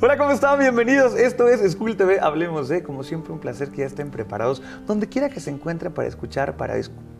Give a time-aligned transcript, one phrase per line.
[0.00, 0.58] Hola, ¿cómo están?
[0.58, 1.14] Bienvenidos.
[1.14, 2.18] Esto es School TV.
[2.18, 5.94] Hablemos de, como siempre, un placer que ya estén preparados donde quiera que se encuentren
[5.94, 6.74] para escuchar, para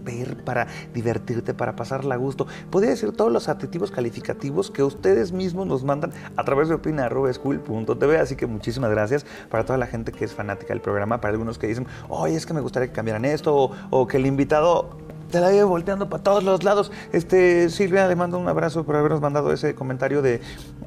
[0.05, 2.47] ver, para divertirte, para pasarla a gusto.
[2.71, 8.19] Podría decir todos los adjetivos calificativos que ustedes mismos nos mandan a través de opina.school.tv.
[8.19, 11.59] Así que muchísimas gracias para toda la gente que es fanática del programa, para algunos
[11.59, 14.91] que dicen, oye, es que me gustaría que cambiaran esto, o, o que el invitado
[15.33, 16.93] te la lleve volteando para todos los lados.
[17.13, 20.41] Este, Silvia, le mando un abrazo por habernos mandado ese comentario de,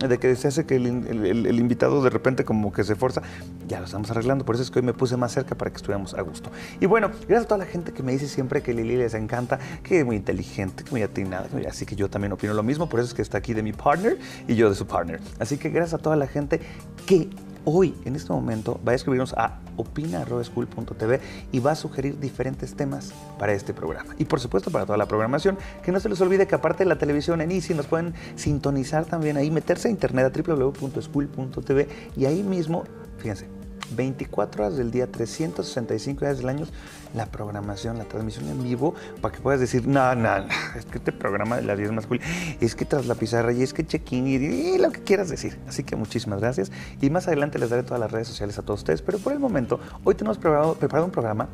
[0.07, 3.23] de que se hace que el, invitado de repente como que se forza.
[3.67, 5.77] Ya lo estamos arreglando, por eso es que hoy me puse más cerca para que
[5.77, 6.51] estuviéramos a gusto.
[6.79, 9.59] Y bueno, gracias a toda la gente que me dice siempre que Lili les encanta,
[9.83, 12.99] que es muy inteligente, que muy atinada, así que yo también opino lo mismo, por
[12.99, 15.19] eso es que está aquí de mi partner y yo de su partner.
[15.39, 16.61] Así que gracias a toda la gente
[17.07, 17.29] que
[17.65, 21.19] hoy, en este momento, va a escribirnos a opina.school.tv
[21.51, 24.15] y va a sugerir diferentes temas para este programa.
[24.17, 26.89] Y por supuesto para toda la programación, que no se les olvide que aparte de
[26.89, 32.25] la televisión en Easy nos pueden sintonizar también ahí, meterse a internet a www.school.tv y
[32.25, 32.83] ahí mismo,
[33.17, 33.54] fíjense,
[33.91, 36.65] 24 horas del día, 365 días del año,
[37.13, 40.47] la programación, la transmisión en vivo, para que puedas decir, no, no, no,
[40.77, 42.19] es que este programa de las 10 más cool,
[42.59, 45.57] es que tras la pizarra y es que check-in y, lo que quieras decir.
[45.67, 46.71] Así que muchísimas gracias.
[47.01, 49.39] Y más adelante les daré todas las redes sociales a todos ustedes, pero por el
[49.39, 51.47] momento, hoy tenemos preparado, preparado un programa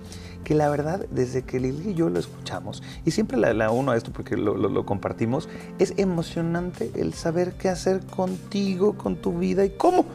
[0.43, 3.91] que la verdad, desde que Lili y yo lo escuchamos, y siempre la, la uno
[3.91, 5.47] a esto porque lo compartimos,
[5.79, 10.05] es emocionante el saber qué hacer contigo, con tu vida y cómo.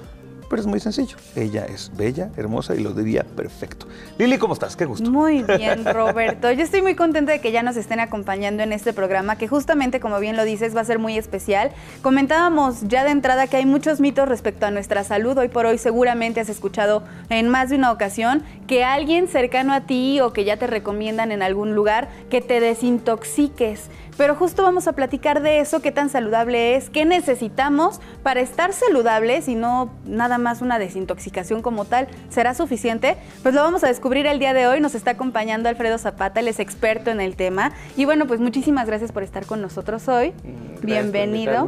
[0.48, 1.16] Pero es muy sencillo.
[1.34, 3.86] Ella es bella, hermosa y lo diría perfecto.
[4.18, 4.76] Lili, ¿cómo estás?
[4.76, 5.10] Qué gusto.
[5.10, 6.50] Muy bien, Roberto.
[6.52, 10.00] Yo estoy muy contenta de que ya nos estén acompañando en este programa, que justamente,
[10.00, 11.72] como bien lo dices, va a ser muy especial.
[12.02, 15.36] Comentábamos ya de entrada que hay muchos mitos respecto a nuestra salud.
[15.38, 19.82] Hoy por hoy seguramente has escuchado en más de una ocasión que alguien cercano a
[19.82, 23.88] ti o que ya te recomiendan en algún lugar que te desintoxiques.
[24.16, 28.72] Pero justo vamos a platicar de eso, qué tan saludable es, qué necesitamos para estar
[28.72, 32.08] saludables y no nada más una desintoxicación como tal.
[32.30, 33.16] ¿Será suficiente?
[33.42, 34.80] Pues lo vamos a descubrir el día de hoy.
[34.80, 37.72] Nos está acompañando Alfredo Zapata, él es experto en el tema.
[37.96, 40.32] Y bueno, pues muchísimas gracias por estar con nosotros hoy.
[40.32, 41.66] por Bienvenido.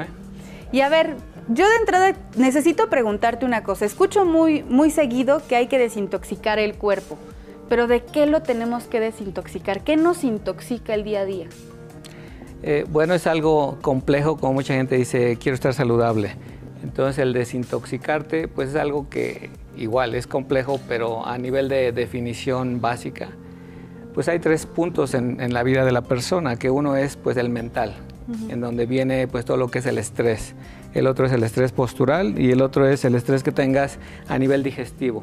[0.72, 1.16] Y a ver,
[1.48, 3.84] yo de entrada necesito preguntarte una cosa.
[3.84, 7.19] Escucho muy, muy seguido que hay que desintoxicar el cuerpo.
[7.69, 9.82] Pero ¿de qué lo tenemos que desintoxicar?
[9.82, 11.48] ¿Qué nos intoxica el día a día?
[12.62, 16.32] Eh, bueno, es algo complejo, como mucha gente dice, quiero estar saludable.
[16.82, 22.80] Entonces el desintoxicarte, pues es algo que igual es complejo, pero a nivel de definición
[22.80, 23.28] básica,
[24.14, 27.36] pues hay tres puntos en, en la vida de la persona, que uno es pues
[27.36, 27.94] el mental,
[28.48, 30.54] en donde viene pues todo lo que es el estrés.
[30.94, 33.98] El otro es el estrés postural y el otro es el estrés que tengas
[34.28, 35.22] a nivel digestivo.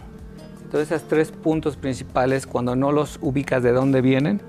[0.64, 4.42] Entonces, esos tres puntos principales, cuando no los ubicas de dónde vienen,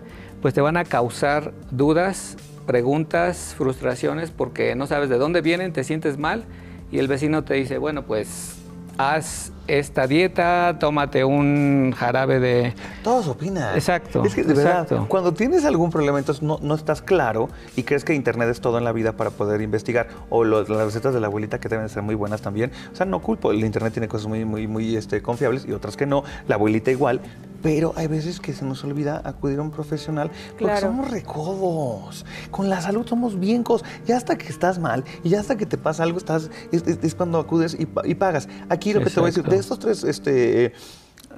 [0.43, 2.37] pues te van a causar dudas,
[2.67, 6.45] preguntas, frustraciones, porque no sabes de dónde vienen, te sientes mal
[6.91, 8.59] y el vecino te dice, bueno, pues
[8.99, 12.75] haz esta dieta, tómate un jarabe de...
[13.03, 13.75] Todos opinan.
[13.75, 15.07] Exacto, Es que de verdad, exacto.
[15.09, 18.79] cuando tienes algún problema, entonces no, no estás claro y crees que Internet es todo
[18.79, 20.09] en la vida para poder investigar.
[20.31, 22.71] O las recetas de la abuelita que deben ser muy buenas también.
[22.93, 23.51] O sea, no culpo.
[23.53, 26.25] El Internet tiene cosas muy, muy, muy este, confiables y otras que no.
[26.49, 27.21] La abuelita igual.
[27.63, 30.81] Pero hay veces que se nos olvida acudir a un profesional porque Claro.
[30.89, 32.25] somos recodos.
[32.51, 33.85] Con la salud somos bien cos.
[34.07, 36.99] Ya hasta que estás mal y ya hasta que te pasa algo, estás, es, es-
[37.03, 38.49] es cuando acudes y, pa- y pagas.
[38.69, 39.45] Aquí lo que te voy a decir.
[39.59, 40.73] Estos tres este,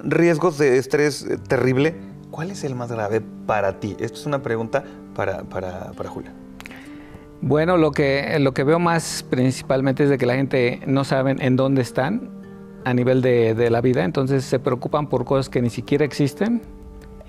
[0.03, 1.95] riesgos de estrés eh, terrible,
[2.31, 3.95] ¿cuál es el más grave para ti?
[3.99, 4.83] Esto es una pregunta
[5.15, 6.33] para, para, para Julia.
[7.41, 11.35] Bueno, lo que, lo que veo más principalmente es de que la gente no sabe
[11.39, 12.29] en dónde están
[12.85, 16.61] a nivel de, de la vida, entonces se preocupan por cosas que ni siquiera existen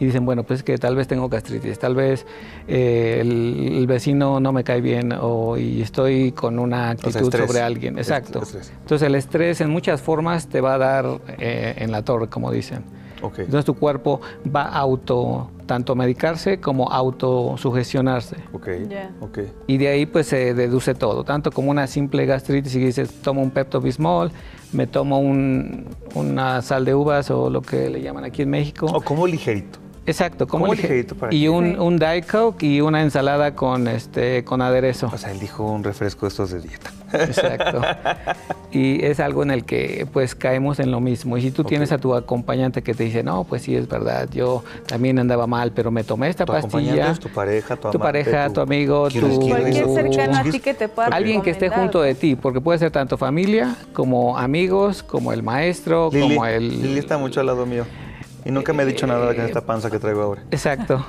[0.01, 2.27] y dicen, bueno, pues es que tal vez tengo gastritis, tal vez
[2.67, 7.47] eh, el, el vecino no me cae bien o y estoy con una actitud estrés.
[7.47, 7.99] sobre alguien.
[7.99, 8.43] Exacto.
[8.43, 8.73] estrés.
[8.81, 11.07] Entonces el estrés en muchas formas te va a dar
[11.39, 12.83] eh, en la torre, como dicen.
[13.23, 13.41] Ok.
[13.41, 14.23] Entonces tu cuerpo
[14.57, 18.37] va a auto, tanto medicarse como autosugestionarse.
[18.55, 18.69] Ok.
[18.89, 19.11] Ya.
[19.21, 19.41] Ok.
[19.67, 23.43] Y de ahí pues se deduce todo, tanto como una simple gastritis y dices, tomo
[23.43, 24.33] un Pepto Bismol,
[24.73, 28.87] me tomo un- una sal de uvas o lo que le llaman aquí en México.
[28.87, 29.79] O como ligerito.
[30.11, 33.89] Exacto, como, como lige- ligerito para y un, un Diet Coke y una ensalada con
[33.89, 35.11] este con aderezo.
[35.13, 36.91] O sea, él dijo un refresco de estos de dieta.
[37.13, 37.81] Exacto.
[38.73, 41.37] y es algo en el que pues caemos en lo mismo.
[41.37, 44.29] Y si tú tienes a tu acompañante que te dice, no, pues sí, es verdad,
[44.31, 47.11] yo también andaba mal, pero me tomé esta Tu pastilla.
[47.11, 49.49] es tu pareja, tu tu amante, pareja, tu- tu amigo, ¿Quién es tu...
[49.49, 52.79] Cualquier cercano a ti que te pueda Alguien que esté junto de ti, porque puede
[52.79, 56.83] ser tanto familia como amigos, como el maestro, Lili, como el...
[56.83, 57.85] Lili está mucho al lado mío.
[58.45, 60.43] Y nunca me ha dicho nada con esta panza que traigo ahora.
[60.51, 61.05] Exacto.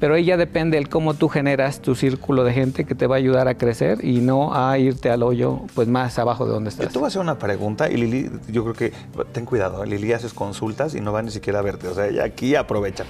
[0.00, 3.18] Pero ella depende el cómo tú generas tu círculo de gente que te va a
[3.18, 6.74] ayudar a crecer y no a irte al hoyo pues más abajo de donde Yo
[6.76, 6.92] estás.
[6.92, 8.92] te voy a hacer una pregunta y Lili, yo creo que,
[9.32, 9.86] ten cuidado, ¿eh?
[9.86, 11.88] Lili haces consultas y no va ni siquiera a verte.
[11.88, 13.04] O sea, ella aquí aprovecha.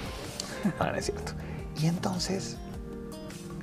[0.79, 1.33] Ah, no es cierto.
[1.81, 2.57] Y entonces,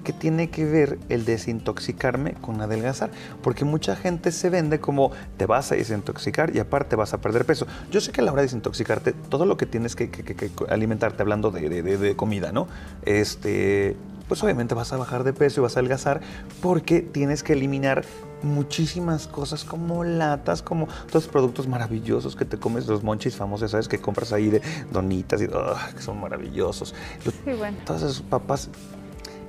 [0.07, 3.11] ¿qué tiene que ver el desintoxicarme con adelgazar?
[3.43, 7.45] Porque mucha gente se vende como te vas a desintoxicar y aparte vas a perder
[7.45, 7.67] peso.
[7.91, 10.37] Yo sé que a la hora de desintoxicarte, todo lo que tienes que, que- que-
[10.37, 12.69] que alimentarte, hablando de, de- de- de comida, ¿no?
[13.05, 13.97] Este,
[14.29, 16.21] pues obviamente vas a bajar de peso y vas a adelgazar
[16.63, 18.05] porque tienes que eliminar
[18.43, 23.71] muchísimas cosas como latas, como todos los productos maravillosos que te comes, los monchis famosos,
[23.73, 23.89] ¿sabes?
[23.89, 24.63] Que compras ahí de
[24.93, 25.91] donitas y ¡ah!
[25.95, 26.95] que son maravillosos.
[27.25, 27.77] Los- Sí, bueno.
[27.85, 28.69] Todas esas papas.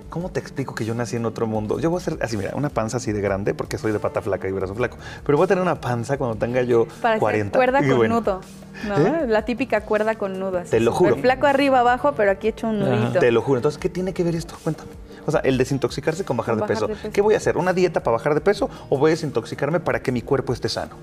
[0.09, 1.79] ¿Cómo te explico que yo nací en otro mundo?
[1.79, 4.21] Yo voy a hacer así, mira, una panza así de grande porque soy de pata
[4.21, 4.97] flaca y brazo flaco.
[5.25, 7.57] Pero voy a tener una panza cuando tenga yo Para 40.
[7.57, 8.41] cuerda y con bueno, nudo,
[8.87, 8.97] ¿no?
[8.97, 9.27] ¿Eh?
[9.27, 10.59] La típica cuerda con nudo.
[10.59, 11.17] así Te lo juro.
[11.17, 12.95] flaco arriba abajo, pero aquí hecho un Ajá.
[12.95, 13.19] nudito.
[13.19, 13.57] Te lo juro.
[13.59, 14.55] Entonces, ¿qué tiene que ver esto?
[14.63, 14.91] Cuéntame.
[15.25, 16.87] O sea, el desintoxicarse con bajar, Con de, bajar peso.
[16.87, 17.13] de peso.
[17.13, 17.57] ¿Qué voy a hacer?
[17.57, 20.69] ¿Una dieta para bajar de peso o voy a desintoxicarme para que mi cuerpo esté
[20.69, 20.95] sano?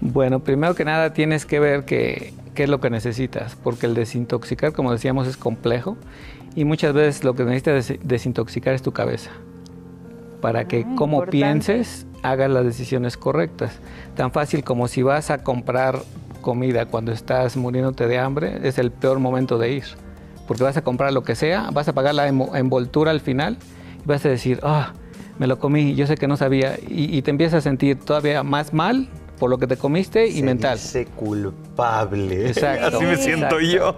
[0.00, 3.94] Bueno, primero que nada tienes que ver qué, qué es lo que necesitas, porque el
[3.94, 5.96] desintoxicar, como decíamos, es complejo
[6.56, 9.30] y muchas veces lo que necesitas des- desintoxicar es tu cabeza,
[10.40, 11.30] para que Ah, como importante.
[11.32, 13.78] pienses hagas las decisiones correctas.
[14.16, 15.98] Tan fácil como si vas a comprar
[16.40, 19.84] comida cuando estás muriéndote de hambre, es el peor momento de ir,
[20.46, 23.56] porque vas a comprar lo que sea, vas a pagar la envoltura al final
[24.04, 24.92] y vas a decir, ah,
[25.38, 28.42] me lo comí, yo sé que no sabía, y, y te empiezas a sentir todavía
[28.42, 29.08] más mal
[29.44, 30.78] por lo que te comiste y Se mental.
[30.78, 32.48] dice culpable.
[32.48, 32.96] Exacto.
[32.96, 33.96] Así me siento yo.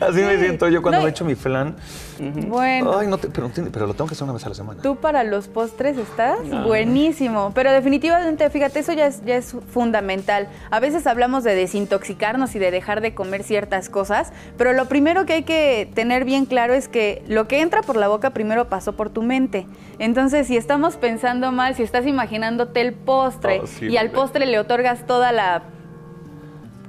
[0.00, 0.40] Así me Sí.
[0.40, 1.76] siento yo cuando No, me echo mi flan.
[2.48, 2.98] Bueno.
[2.98, 4.82] Ay, no te- pero, pero lo tengo que hacer una vez a la semana.
[4.82, 6.64] Tú para los postres estás Ah.
[6.66, 10.48] buenísimo, pero definitivamente, fíjate, eso ya es, ya es fundamental.
[10.70, 15.24] A veces hablamos de desintoxicarnos y de dejar de comer ciertas cosas, pero lo primero
[15.24, 18.68] que hay que tener bien claro es que lo que entra por la boca primero
[18.68, 19.66] pasó por tu mente.
[19.98, 24.44] Entonces, si estamos pensando mal, si estás imaginándote el postre Oh, sí, y al postre
[24.50, 25.62] le otorgas toda la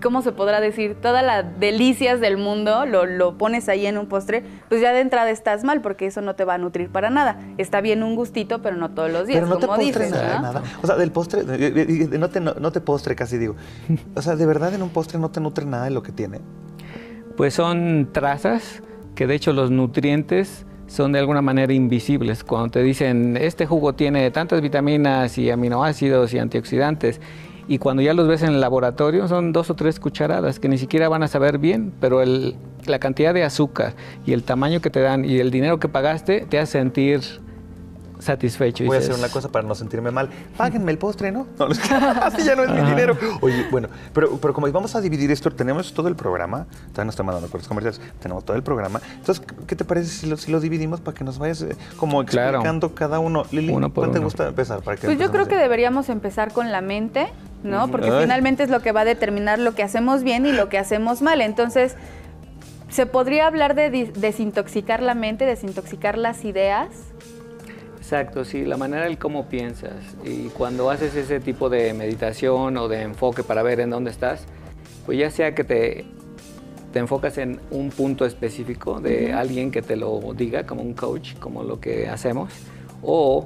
[0.02, 0.96] ¿cómo se podrá decir?
[0.96, 5.00] Todas las delicias del mundo, lo, lo pones ahí en un postre, pues ya de
[5.00, 7.40] entrada estás mal porque eso no te va a nutrir para nada.
[7.58, 10.36] Está bien un gustito, pero no todos los días, Pero no te como dices, nada,
[10.36, 10.42] ¿no?
[10.42, 10.64] nada.
[10.82, 13.56] O sea, del postre, no te, no, no te postre casi digo.
[14.16, 16.40] O sea, de verdad en un postre no te nutre nada de lo que tiene.
[17.38, 18.82] Pues son trazas
[19.16, 22.44] que de hecho los nutrientes son de alguna manera invisibles.
[22.44, 27.22] Cuando te dicen, este jugo tiene tantas vitaminas y aminoácidos y antioxidantes,
[27.74, 30.78] y cuando ya los ves en el laboratorio son dos o tres cucharadas que ni
[30.78, 33.94] siquiera van a saber bien, pero el- la cantidad de azúcar
[34.26, 37.22] y el tamaño que te dan y el dinero que pagaste te hace sentir
[38.20, 38.84] satisfecho.
[38.86, 40.30] Voy a hacer una cosa para no sentirme mal.
[40.56, 41.48] Páguenme el postre, ¿no?
[41.58, 41.66] No,
[42.22, 43.18] así ya no es mi dinero.
[43.42, 47.10] Oye, bueno, pero, pero como vamos a dividir esto, tenemos todo el programa, todavía no
[47.10, 49.02] estoy mandando cortes comerciales, tenemos todo el programa.
[49.16, 52.24] Entonces, ¿qué te parece si lo, si lo dividimos para que nos vayas eh, como
[52.26, 52.50] Claro.
[52.58, 53.46] explicando cada uno?
[53.52, 54.82] Lili, Uno ¿cuál te gusta empezar?
[54.82, 57.28] Para que Pues yo creo que de- deberíamos empezar con la mente,
[57.64, 57.90] ¿no?
[57.90, 58.22] Porque Ay.
[58.22, 61.22] finalmente es lo que va a determinar lo que hacemos bien y lo que hacemos
[61.22, 61.42] mal.
[61.42, 61.96] Entonces,
[62.90, 66.90] ¿se podría hablar de desintoxicar la mente, desintoxicar las ideas?
[67.98, 69.94] Exacto, sí, la manera del cómo piensas.
[70.26, 74.46] Y cuando haces ese tipo de meditación o de enfoque para ver en dónde estás,
[75.06, 76.06] pues ya sea que te,
[76.92, 81.36] te enfocas en un punto específico de alguien que te lo diga, como un coach,
[81.40, 82.52] como lo que hacemos,
[83.02, 83.46] o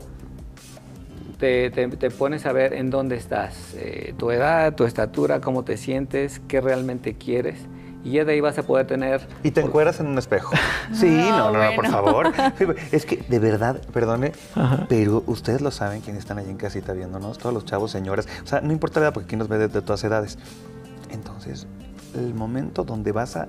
[1.37, 5.63] te, te- te pones a ver en dónde estás, eh, tu edad, tu estatura, cómo
[5.63, 7.59] te sientes, qué realmente quieres.
[8.03, 9.27] Y ya de ahí vas a poder tener...
[9.43, 10.51] Y te encueras en un espejo.
[10.93, 12.31] Sí, No, no, no, por favor.
[12.91, 14.85] Es que, de verdad, perdone, Ajá.
[14.87, 18.27] pero ustedes lo saben, quienes están ahí en casita viéndonos, todos los chavos, señoras.
[18.43, 20.37] O sea, no importa la edad, porque aquí nos ve de, de todas edades.
[21.11, 21.65] Entonces,
[22.13, 23.47] el momento donde vas a...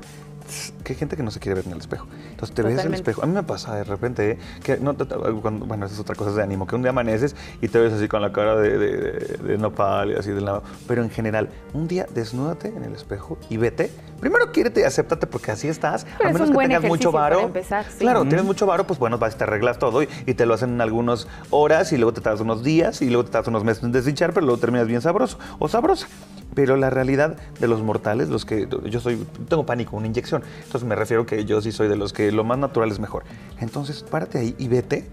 [0.85, 2.07] Que hay gente que no se quiere ver en el espejo.
[2.31, 3.23] Entonces te ves en el espejo.
[3.23, 4.39] A mí me pasa de repente ¿eh?
[4.63, 7.35] que no te- cuando- bueno, esa es otra cosa de ánimo, que un día amaneces
[7.61, 10.45] y te ves así con la cara de, de, de- de nopal y así del
[10.45, 10.63] lado.
[10.87, 13.91] Pero en general, un día desnúdate en el espejo y vete.
[14.21, 16.07] Primero quiérete y acéptate porque así estás.
[16.19, 17.41] Pero a menos que tengas mucho varo.
[17.41, 17.99] empezar, sí.
[17.99, 18.29] Claro, Ujú.
[18.29, 20.71] tienes mucho varo, pues bueno, vas y te arreglas todo y, y te lo hacen
[20.71, 23.83] en algunas horas y luego te tardas unos días y luego te tardas unos meses
[23.83, 26.07] en desdichar, pero luego terminas bien sabroso o sabrosa.
[26.55, 30.43] Pero la realidad de los mortales, los que yo soy, tengo pánico, una inyección.
[30.65, 33.25] Entonces me refiero que yo sí soy de los que lo más natural es mejor.
[33.61, 35.07] Entonces párate ahí y vete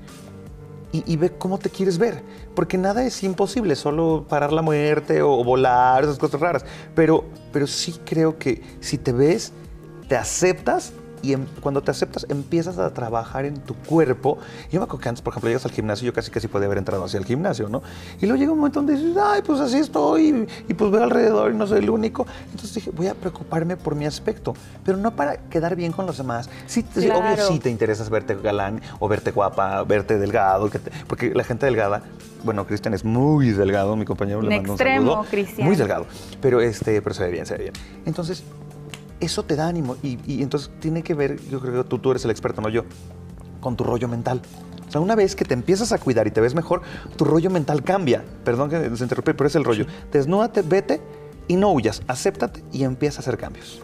[0.94, 2.22] y, ve cómo te quieres ver.
[2.56, 6.66] Porque nada es imposible, solo parar la muerte o, volar, esas cosas raras.
[6.94, 9.54] Pero, pero sí creo que si te ves,
[10.08, 14.38] te aceptas y em, cuando te aceptas empiezas a trabajar en tu cuerpo.
[14.72, 16.78] Yo me acuerdo que antes, por ejemplo, llegas al gimnasio, yo casi casi podía haber
[16.78, 17.82] entrado hacia el gimnasio, ¿no?
[18.22, 21.52] Y luego llega un momento donde dices, ay, pues así estoy, y, pues veo alrededor
[21.52, 22.28] y no soy el único.
[22.52, 24.54] Entonces dije, voy a preocuparme por mi aspecto,
[24.84, 26.50] pero no para quedar bien con los demás.
[26.68, 30.70] Sí, obvio sí te interesas verte galán o verte guapa, verte delgado,
[31.08, 32.04] porque la gente delgada
[32.44, 35.26] bueno, Cristian es muy delgado, mi compañero le mando un saludo.
[35.30, 35.66] Cristian.
[35.66, 36.06] Muy delgado,
[36.42, 37.74] pero este, pero se ve bien, se ve bien.
[38.06, 38.44] Entonces,
[39.24, 42.26] eso te da ánimo y, entonces tiene que ver, yo creo que tú, tú eres
[42.26, 42.84] el experto, no yo,
[43.60, 44.42] con tu rollo mental.
[44.88, 46.82] O sea, una vez que te empiezas a cuidar y te ves mejor,
[47.16, 48.24] tu rollo mental cambia.
[48.44, 49.88] Perdón que se interrumpe, pero es el rollo.
[50.12, 51.02] Desnúdate, vete
[51.48, 52.04] y no huyas.
[52.08, 53.82] Acéptate y empieza a hacer cambios.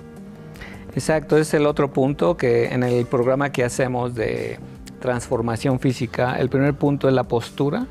[0.94, 4.60] Exacto, es el otro punto que en el programa que hacemos de
[5.00, 7.88] transformación física, el primer punto es la postura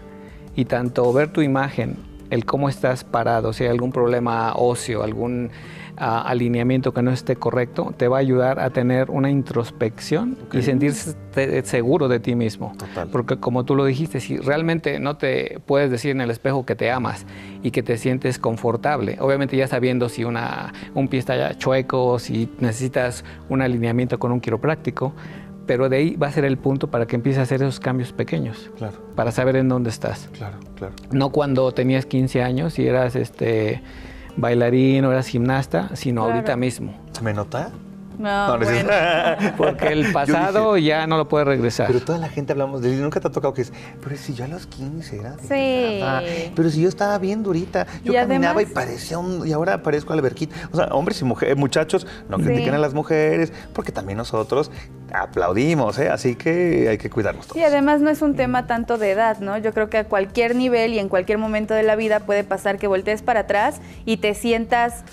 [0.54, 1.96] y tanto ver tu imagen,
[2.30, 5.50] el cómo estás parado, si hay algún problema óseo, algún
[5.98, 11.16] alineamiento que no esté correcto, te va a ayudar a tener una introspección y sentirse
[11.64, 12.72] seguro de ti mismo.
[13.12, 16.74] Porque como tú lo dijiste, si realmente no te puedes decir en el espejo que
[16.74, 17.26] te amas
[17.62, 22.48] y que te sientes confortable, obviamente ya sabiendo si una, un pie está chueco, si
[22.60, 25.14] necesitas un alineamiento con un quiropráctico,
[25.68, 28.12] pero de ahí va a ser el punto para que empieces a hacer esos cambios
[28.12, 28.70] pequeños.
[28.78, 28.96] Claro.
[29.14, 30.30] Para saber en dónde estás.
[30.32, 30.94] Claro, claro.
[31.12, 33.82] No cuando tenías 15 años y eras este
[34.38, 36.94] bailarín o eras gimnasta, sino ahorita mismo.
[37.12, 37.70] ¿Se me nota?
[38.18, 38.90] No, bueno.
[39.56, 41.86] Porque el pasado ya no lo puede regresar.
[41.86, 43.72] Pero toda la gente hablamos de él y nunca te ha tocado que es,
[44.02, 45.36] pero si yo a los 15 era.
[45.40, 46.50] Sí.
[46.54, 49.46] pero si yo estaba bien durita, yo caminaba y parecía un.
[49.46, 50.54] Y ahora parezco alberquita.
[50.72, 54.70] O sea, hombres y mujeres, muchachos, no critiquen a las mujeres, porque también nosotros
[55.12, 56.08] aplaudimos, ¿eh?
[56.08, 57.56] Así que hay que cuidarnos todos.
[57.56, 59.56] Y además no es un tema tanto de edad, ¿no?
[59.58, 62.78] Yo creo que a cualquier nivel y en cualquier momento de la vida puede pasar
[62.78, 65.04] que voltees para atrás y te sientas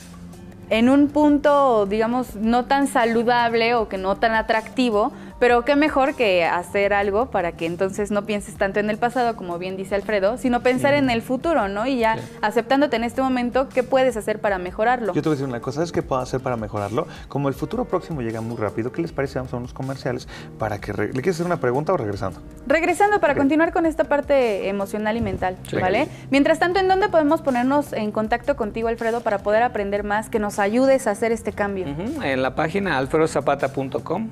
[0.69, 6.15] en un punto, digamos, no tan saludable o que no tan atractivo, pero qué mejor
[6.15, 9.95] que hacer algo para que entonces no pienses tanto en el pasado, como bien dice
[9.95, 11.85] Alfredo, sino pensar en el futuro, ¿no?
[11.87, 15.13] Y ya aceptándote en este momento, ¿qué puedes hacer para mejorarlo?
[15.13, 17.07] Yo te voy a decir una cosa, ¿sabes qué puedo hacer para mejorarlo?
[17.27, 19.39] Como el futuro próximo llega muy rápido, ¿qué les parece?
[19.39, 20.27] Vamos a unos comerciales
[20.57, 20.93] para que...
[20.93, 22.41] ¿Le quieres hacer una pregunta o regresando?
[22.67, 26.07] Regresando para continuar con esta parte emocional y mental, ¿vale?
[26.31, 30.39] Mientras tanto, ¿en dónde podemos ponernos en contacto contigo, Alfredo, para poder aprender más, que
[30.39, 31.85] nos ayudes a hacer este cambio?
[32.23, 34.29] En la página alfredozapata.com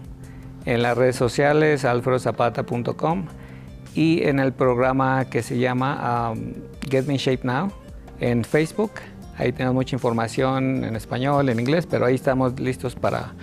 [0.65, 3.25] en las redes sociales alfredozapata.com
[3.95, 6.53] y en el programa que se llama um,
[6.89, 7.71] Get Me Shape Now
[8.19, 8.91] en Facebook.
[9.37, 13.33] Ahí tenemos mucha información en español, en inglés, pero ahí estamos listos para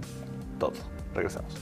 [0.59, 0.75] todo.
[1.14, 1.57] Regresamos.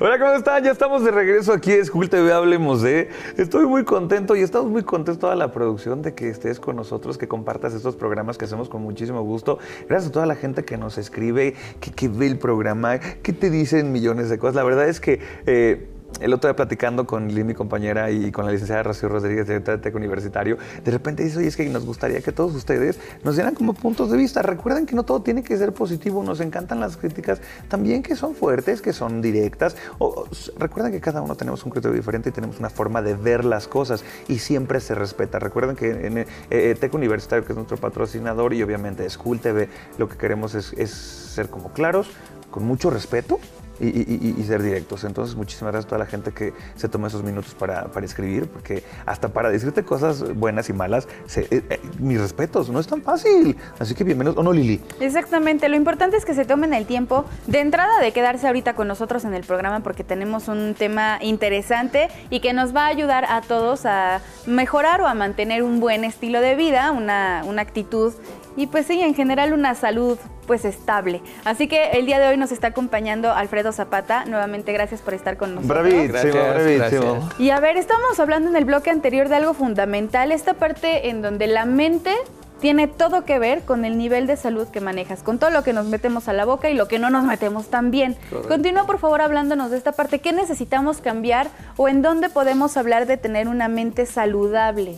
[0.00, 0.62] Hola, ¿cómo están?
[0.62, 3.08] Ya estamos de regreso aquí a School TV, hablemos de.
[3.36, 7.18] Estoy muy contento y estamos muy contentos toda la producción de que estés con nosotros,
[7.18, 9.58] que compartas estos programas que hacemos con muchísimo gusto.
[9.88, 13.90] Gracias a toda la gente que nos escribe, que, ve el programa, que te dicen
[13.90, 14.54] millones de cosas.
[14.54, 15.18] La verdad es que...
[15.46, 15.88] Eh,
[16.20, 19.76] el otro día platicando con Lili, mi compañera, y con la licenciada Rocío Rodríguez, directora
[19.76, 23.36] de TEC Universitario, de repente dice, oye, es que nos gustaría que todos ustedes nos
[23.36, 24.42] dieran como puntos de vista.
[24.42, 28.34] Recuerden que no todo tiene que ser positivo, nos encantan las críticas también que son
[28.34, 29.76] fuertes, que son directas.
[29.98, 30.26] O,
[30.58, 33.68] recuerden que cada uno tenemos un criterio diferente y tenemos una forma de ver las
[33.68, 35.38] cosas y siempre se respeta.
[35.38, 40.08] Recuerden que en eh, TEC Universitario, que es nuestro patrocinador, y obviamente School TV, lo
[40.08, 42.10] que queremos es ser como claros,
[42.50, 43.38] con mucho respeto
[43.80, 45.04] y, ser directos.
[45.04, 48.48] Entonces, muchísimas gracias a toda la gente que se toma esos minutos para, para escribir,
[48.48, 53.02] porque hasta para decirte cosas buenas y malas, eh, eh, mis respetos, no es tan
[53.02, 53.56] fácil.
[53.78, 54.80] Así que bienvenidos, ¿o no, Lili?
[55.00, 58.88] Exactamente, lo importante es que se tomen el tiempo de entrada de quedarse ahorita con
[58.88, 63.24] nosotros en el programa, porque tenemos un tema interesante y que nos va a ayudar
[63.28, 68.14] a todos a mejorar o a mantener un buen estilo de vida, una, una actitud
[68.58, 71.22] y pues sí, en general una salud pues estable.
[71.44, 74.24] Así que el día de hoy nos está acompañando Alfredo Zapata.
[74.24, 75.84] Nuevamente gracias por estar con nosotros.
[75.84, 77.28] Bravísimo, bravísimo.
[77.38, 81.22] Y a ver, estamos hablando en el bloque anterior de algo fundamental, esta parte en
[81.22, 82.12] donde la mente
[82.60, 85.72] tiene todo que ver con el nivel de salud que manejas, con todo lo que
[85.72, 88.16] nos metemos a la boca y lo que no nos metemos también.
[88.48, 91.46] Continúa por favor hablándonos de esta parte, ¿qué necesitamos cambiar
[91.76, 94.96] o en dónde podemos hablar de tener una mente saludable?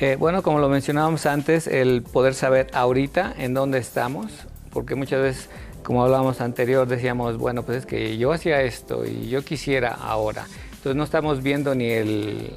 [0.00, 5.20] Eh, bueno, como lo mencionábamos antes, el poder saber ahorita en dónde estamos, porque muchas
[5.20, 5.48] veces,
[5.82, 10.46] como hablábamos anterior, decíamos, bueno, pues es que yo hacía esto y yo quisiera ahora.
[10.70, 12.52] Entonces no estamos viendo ni el,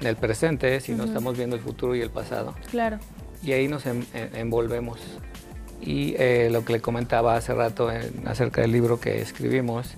[0.00, 2.54] el presente, sino estamos viendo el futuro y el pasado.
[2.70, 2.98] Claro.
[3.42, 5.00] Y ahí nos envolvemos.
[5.80, 7.90] Y eh, lo que le comentaba hace rato
[8.26, 9.94] acerca del libro que escribimos,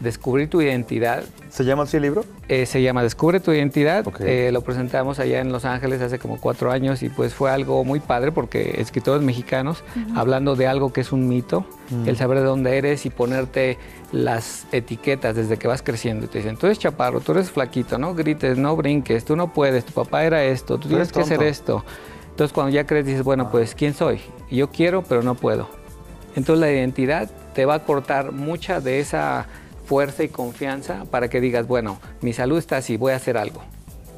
[0.00, 1.22] Descubrir tu identidad.
[1.50, 2.24] ¿Se llama así el libro?
[2.48, 4.04] Eh, se llama Descubre tu identidad.
[4.20, 7.84] Eh, lo presentamos allá en Los Ángeles hace como cuatro años y pues fue algo
[7.84, 9.84] muy padre porque escritores mexicanos
[10.16, 12.08] hablando de algo que es un mito, mm.
[12.08, 13.76] el saber de dónde eres y ponerte
[14.10, 16.24] las etiquetas desde que vas creciendo.
[16.24, 19.52] Y te dicen, tú eres chaparro, tú eres flaquito, no grites, no brinques, tú no
[19.52, 21.84] puedes, tu papá era esto, tú, tienes que hacer esto.
[22.30, 24.20] Entonces cuando ya crees dices, bueno, pues ¿quién soy?
[24.50, 25.68] Yo quiero, pero no puedo.
[26.36, 29.46] Entonces la identidad te va a cortar mucha de esa
[29.90, 33.60] fuerza y confianza para que digas, bueno, mi salud está así, voy a hacer algo.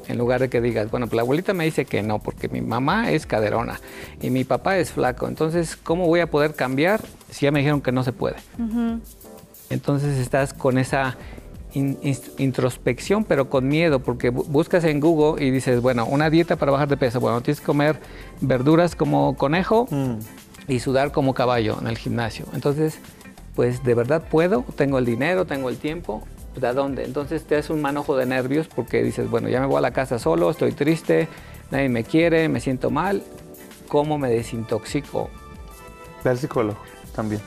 [0.07, 2.61] En lugar de que digas, bueno, pues la abuelita me dice que no, porque mi
[2.61, 3.81] mamá es caderona
[4.21, 5.27] y mi papá es flaco.
[5.27, 8.35] Entonces, ¿cómo voy a poder cambiar si ya me dijeron que no se puede?
[9.71, 11.17] Entonces estás con esa
[11.73, 16.87] introspección, pero con miedo, porque buscas en Google y dices, bueno, una dieta para bajar
[16.87, 17.19] de peso.
[17.19, 17.99] Bueno, tienes que comer
[18.41, 20.17] verduras como conejo mm.
[20.67, 22.45] y sudar como caballo en el gimnasio.
[22.53, 22.99] Entonces,
[23.55, 26.23] pues de verdad puedo, tengo el dinero, tengo el tiempo,
[26.55, 27.03] ¿de dónde?
[27.03, 29.91] Entonces te hace un manojo de nervios porque dices, bueno, ya me voy a la
[29.91, 31.27] casa solo, estoy triste,
[31.71, 33.23] nadie me quiere, me siento mal,
[33.87, 35.29] ¿cómo me desintoxico?
[36.23, 36.79] Al psicólogo
[37.15, 37.41] también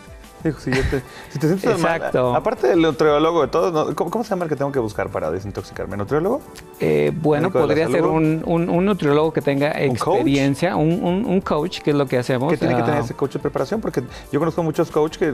[0.53, 2.35] si, te, sientes Exacto.
[2.35, 5.97] aparte del nutriólogo de todo, ¿cómo, se llama el que tengo que buscar para desintoxicarme?
[5.97, 6.41] ¿Nutriólogo?
[6.81, 12.07] Eh, bueno, podría ser un, un, nutriólogo que tenga experiencia, un, coach, que es lo
[12.07, 12.51] que hacemos.
[12.51, 13.81] ¿Qué tiene que tener ese coach de preparación?
[13.81, 15.33] Porque yo conozco muchos coaches que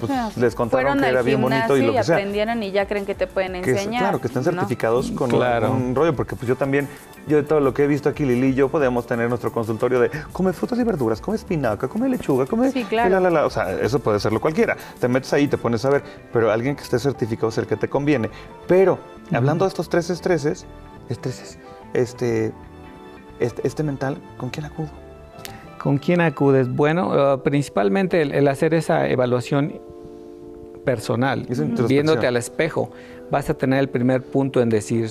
[0.00, 2.16] pues, les contaron que era bien bonito y lo que sea.
[2.16, 4.02] aprendieron y ya creen que te pueden enseñar.
[4.02, 6.88] claro, que estén certificados con un rollo, porque pues yo también,
[7.26, 10.00] yo de todo lo que he visto aquí, Lili y yo podemos tener nuestro consultorio
[10.00, 12.70] de come frutas y verduras, come espinaca, come lechuga, come...
[12.70, 13.46] Sí, claro.
[13.46, 14.76] O sea, eso puede ser cualquiera.
[15.00, 16.02] Te metes ahí, te pones a ver,
[16.32, 18.28] pero alguien que esté certificado es el que te conviene.
[18.68, 18.98] Pero,
[19.32, 20.66] hablando de estos tres estreses,
[21.08, 21.58] estreses,
[21.94, 22.52] este,
[23.40, 24.90] este, este, mental, ¿con quién acudo?
[25.78, 26.68] ¿Con quién acudes?
[26.68, 29.80] Bueno, uh, principalmente el, hacer esa evaluación
[30.84, 31.46] personal,
[31.88, 32.90] viéndote al espejo,
[33.30, 35.10] vas a tener el primer punto en decir,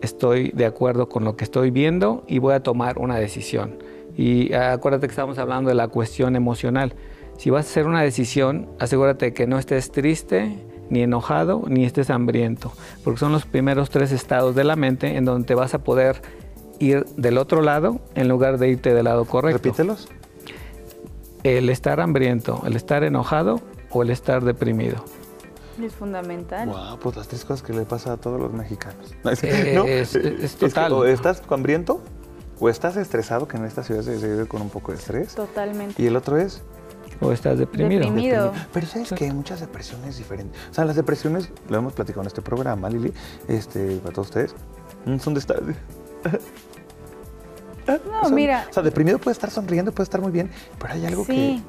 [0.00, 3.78] estoy de acuerdo con lo que estoy viendo y voy a tomar una decisión.
[4.16, 6.94] Y uh, acuérdate que estamos hablando de la cuestión emocional.
[7.42, 12.08] Si vas a hacer una decisión, asegúrate que no estés triste, ni enojado, ni estés
[12.08, 12.70] hambriento,
[13.02, 16.22] porque son los primeros tres estados de la mente en donde te vas a poder
[16.78, 19.58] ir del otro lado en lugar de irte del lado correcto.
[19.58, 20.08] Repítelos.
[21.42, 25.04] El estar hambriento, el estar enojado o el estar deprimido.
[25.82, 26.68] Es fundamental.
[26.68, 29.16] Wow, pues las tres cosas que le pasa a todos los mexicanos.
[29.42, 30.06] Eh,
[30.40, 30.92] es, total.
[30.92, 32.02] o estás hambriento
[32.60, 35.34] o estás estresado, que en esta ciudad se vive con un poco de estrés.
[35.34, 36.00] Totalmente.
[36.00, 36.62] Y el otro es
[37.22, 38.52] o estás deprimido.
[38.72, 40.60] Pero sabes que hay muchas depresiones diferentes.
[40.70, 43.12] O sea, las depresiones, lo hemos platicado en este programa, Lili,
[43.48, 44.54] este, para todos ustedes,
[45.06, 45.60] mm, son de estar...
[47.84, 48.66] No, mira.
[48.70, 51.60] O sea, deprimido puede estar sonriendo, puede estar muy bien, pero hay algo que,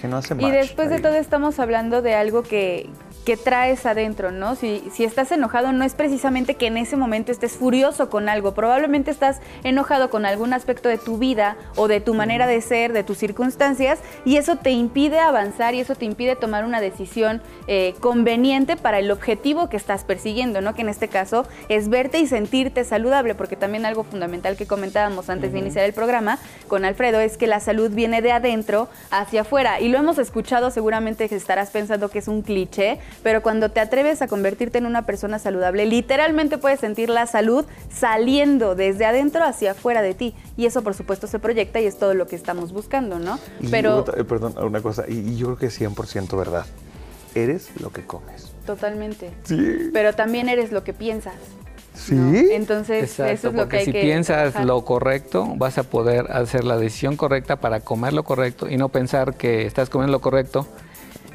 [0.00, 2.90] Que no hace Y match después de todo estamos hablando de algo que,
[3.30, 4.56] que traes adentro, ¿no?
[4.56, 8.54] Si, si estás enojado no es precisamente que en ese momento estés furioso con algo,
[8.54, 12.92] probablemente estás enojado con algún aspecto de tu vida o de tu manera de ser,
[12.92, 17.40] de tus circunstancias, y eso te impide avanzar y eso te impide tomar una decisión
[17.68, 20.74] eh, conveniente para el objetivo que estás persiguiendo, ¿no?
[20.74, 25.30] Que en este caso es verte y sentirte saludable, porque también algo fundamental que comentábamos
[25.30, 29.42] antes de iniciar el programa con Alfredo es que la salud viene de adentro hacia
[29.42, 29.78] afuera.
[29.78, 33.80] Y lo hemos escuchado, seguramente que estarás pensando que es un cliché, pero cuando te
[33.80, 39.44] atreves a convertirte en una persona saludable, literalmente puedes sentir la salud saliendo desde adentro
[39.44, 40.34] hacia afuera de ti.
[40.56, 43.38] Y eso, por supuesto, se proyecta y es todo lo que estamos buscando, ¿no?
[43.60, 46.64] Y Pero otra- eh, perdón, una cosa, y, yo creo que es 100% verdad.
[47.34, 48.50] Eres lo que comes.
[48.66, 49.30] totalmente.
[49.44, 49.90] Sí.
[49.92, 51.34] Pero también eres lo que piensas.
[51.94, 52.14] ¿Sí?
[52.14, 52.38] ¿no?
[52.38, 54.64] Entonces, Exacto, eso es lo porque que hay si que piensas trabajar.
[54.64, 58.88] lo correcto, vas a poder hacer la decisión correcta para comer lo correcto y no
[58.90, 60.66] pensar que estás comiendo lo correcto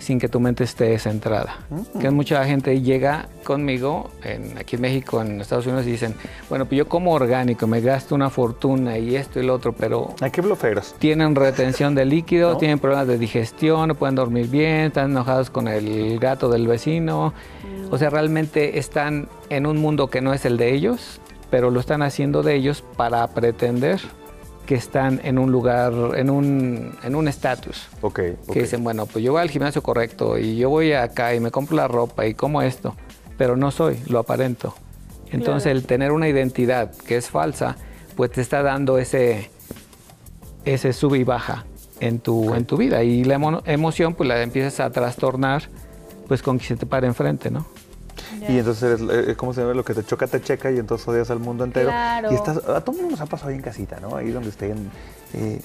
[0.05, 1.57] sin que tu mente esté centrada.
[1.69, 1.99] Mm.
[1.99, 6.13] Que mucha gente llega conmigo, en, aquí en México, en Estados Unidos, y dicen,
[6.49, 10.13] bueno, pues yo como orgánico, me gasto una fortuna y esto y lo otro, pero
[10.21, 10.95] ¿A qué bloferos?
[10.99, 12.57] tienen retención de líquido, ¿No?
[12.57, 17.33] tienen problemas de digestión, no pueden dormir bien, están enojados con el gato del vecino.
[17.91, 21.79] O sea, realmente están en un mundo que no es el de ellos, pero lo
[21.79, 24.01] están haciendo de ellos para pretender
[24.65, 27.87] que están en un lugar, en un en un estatus.
[28.01, 28.53] Ok, ok.
[28.53, 31.51] Que dicen, bueno, pues yo voy al gimnasio correcto y yo voy acá y me
[31.51, 32.95] compro la ropa y como esto,
[33.37, 34.75] pero no soy, lo aparento.
[35.31, 35.77] Entonces Claro.
[35.79, 37.75] el tener una identidad que es falsa,
[38.15, 39.49] pues te está dando ese,
[40.65, 41.65] ese sube y baja
[41.99, 43.03] en tu, en tu vida.
[43.03, 45.63] Y la emo- emoción pues la empiezas a trastornar
[46.27, 47.65] pues con que se te pare enfrente, ¿no?
[48.47, 49.73] Y entonces, eres, eh, ¿cómo se llama?
[49.73, 51.89] Lo que te choca, te checa y entonces odias al mundo entero.
[51.89, 52.31] Claro.
[52.31, 54.15] Y estás, a todo el mundo nos ha pasado ahí en casita, ¿no?
[54.15, 54.89] Ahí donde estén,
[55.33, 55.61] eh,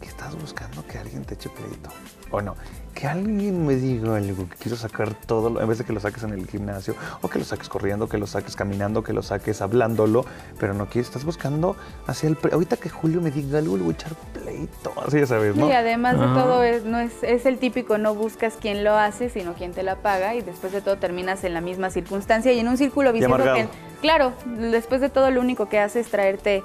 [0.00, 1.90] que estás buscando que alguien te eche pleito.
[2.30, 2.56] O no,
[2.98, 6.00] que alguien me diga algo, que quiero sacar todo, lo- en vez de que lo
[6.00, 9.22] saques en el gimnasio, o que lo saques corriendo, que lo saques caminando, que lo
[9.22, 10.24] saques hablándolo,
[10.58, 11.76] pero no quieres, estás buscando
[12.08, 12.34] hacia el...
[12.34, 15.54] pre- Ahorita que Julio me diga algo, le voy a echar pleito, así ya sabes,
[15.54, 15.68] ¿no?
[15.68, 16.34] Y además de Ajá.
[16.34, 19.84] todo es, no es, es el típico no buscas quién lo hace, sino quién te
[19.84, 23.12] la paga y después de todo terminas en la misma circunstancia y en un círculo
[23.12, 23.68] vicioso que,
[24.00, 26.64] claro, después de todo lo único que hace es traerte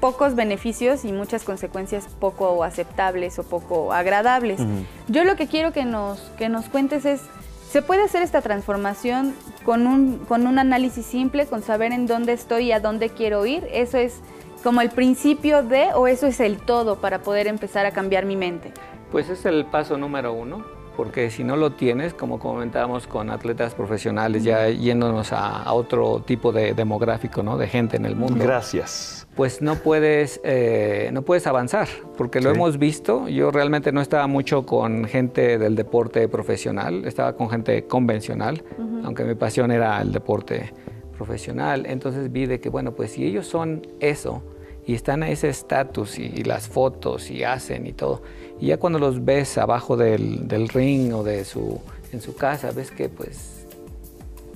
[0.00, 4.60] pocos beneficios y muchas consecuencias poco aceptables o poco agradables.
[5.08, 7.22] Yo lo que quiero que nos, que nos cuentes es,
[7.70, 12.32] ¿se puede hacer esta transformación con un, con un análisis simple, con saber en dónde
[12.32, 13.66] estoy y a dónde quiero ir?
[13.72, 14.20] ¿Eso es
[14.62, 18.36] como el principio de o eso es el todo para poder empezar a cambiar mi
[18.36, 18.72] mente?
[19.12, 20.64] Pues es el paso número uno,
[20.96, 26.22] porque si no lo tienes, como comentábamos con atletas profesionales, ya yéndonos a, a otro
[26.26, 27.58] tipo de demográfico, ¿no?
[27.58, 28.42] De gente en el mundo.
[28.42, 29.22] Gracias.
[29.36, 32.56] pues no puedes, eh, no puedes avanzar, porque lo Sí.
[32.56, 33.28] hemos visto.
[33.28, 38.64] Yo realmente no estaba mucho con gente del deporte profesional, estaba con gente convencional,
[39.04, 40.72] aunque mi pasión era el deporte
[41.16, 41.84] profesional.
[41.86, 44.42] Entonces vi de que, bueno, pues si ellos son eso
[44.86, 48.22] y están a ese estatus y, y las fotos y hacen y todo,
[48.60, 51.80] y ya cuando los ves abajo del, del ring o de su,
[52.12, 53.66] en su casa, ves que pues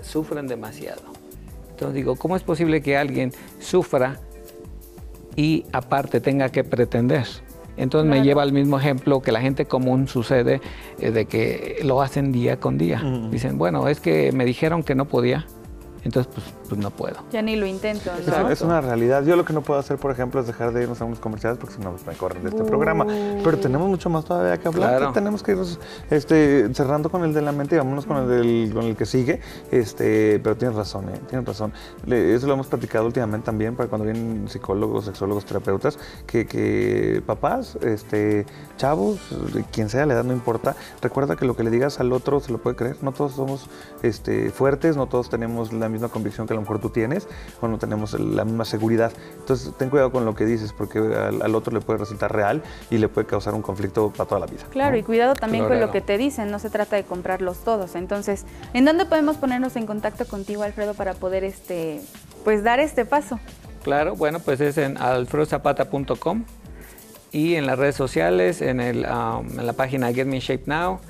[0.03, 1.03] sufren demasiado.
[1.71, 4.19] Entonces digo, ¿cómo es posible que alguien sufra
[5.37, 7.27] y aparte tenga que pretender?
[7.77, 8.25] Entonces me Claro.
[8.25, 10.61] lleva al mismo ejemplo que la gente común sucede
[10.99, 12.99] eh, de que lo hacen día con día.
[13.03, 13.31] Mm.
[13.31, 15.47] Dicen, bueno, es que me dijeron que no podía,
[16.05, 17.17] entonces pues, pues no puedo.
[17.33, 18.49] Ya ni lo intento, Es, ¿no?
[18.49, 19.25] es una realidad.
[19.25, 21.59] Yo lo que no puedo hacer, por ejemplo, es dejar de irnos a unos comerciales
[21.59, 22.67] porque si no me corren de este Uh.
[22.67, 23.05] programa.
[23.45, 24.97] Pero tenemos mucho más todavía que hablar.
[24.99, 25.13] Claro.
[25.13, 25.79] Tenemos que irnos
[26.11, 29.05] este, cerrando con el de la mente y vámonos con el, del, con el que
[29.05, 29.41] sigue.
[29.71, 31.21] Este, pero tienes razón, ¿eh?
[31.29, 31.73] tienes razón.
[32.07, 37.23] Le- eso lo hemos platicado últimamente también para cuando vienen psicólogos, sexólogos, terapeutas, que, que
[37.27, 39.19] papás, este, chavos,
[39.73, 40.77] quien sea, la edad no importa.
[41.03, 42.97] Recuerda que lo que le digas al otro se lo puede creer.
[43.03, 43.69] No todos somos
[44.03, 47.29] este, fuertes, no todos tenemos la misma convicción que a lo mejor tú tienes
[47.61, 49.13] o no tenemos la misma seguridad.
[49.39, 52.63] Entonces, ten cuidado con lo que dices porque al, al otro le puede resultar real
[52.91, 54.63] y le puede causar un conflicto para toda la vida.
[54.71, 54.99] Claro, ¿no?
[54.99, 57.95] y cuidado también con lo que te dicen, no se trata de comprarlos todos.
[57.95, 58.45] Entonces,
[58.75, 62.01] ¿en dónde podemos ponernos en contacto contigo, Alfredo, para poder este,
[62.45, 63.39] pues dar este paso?
[63.83, 66.45] Claro, bueno, pues es en alfredozapata.com
[67.33, 71.01] y en las redes sociales, en, el, um, en la página Get Me Shape Now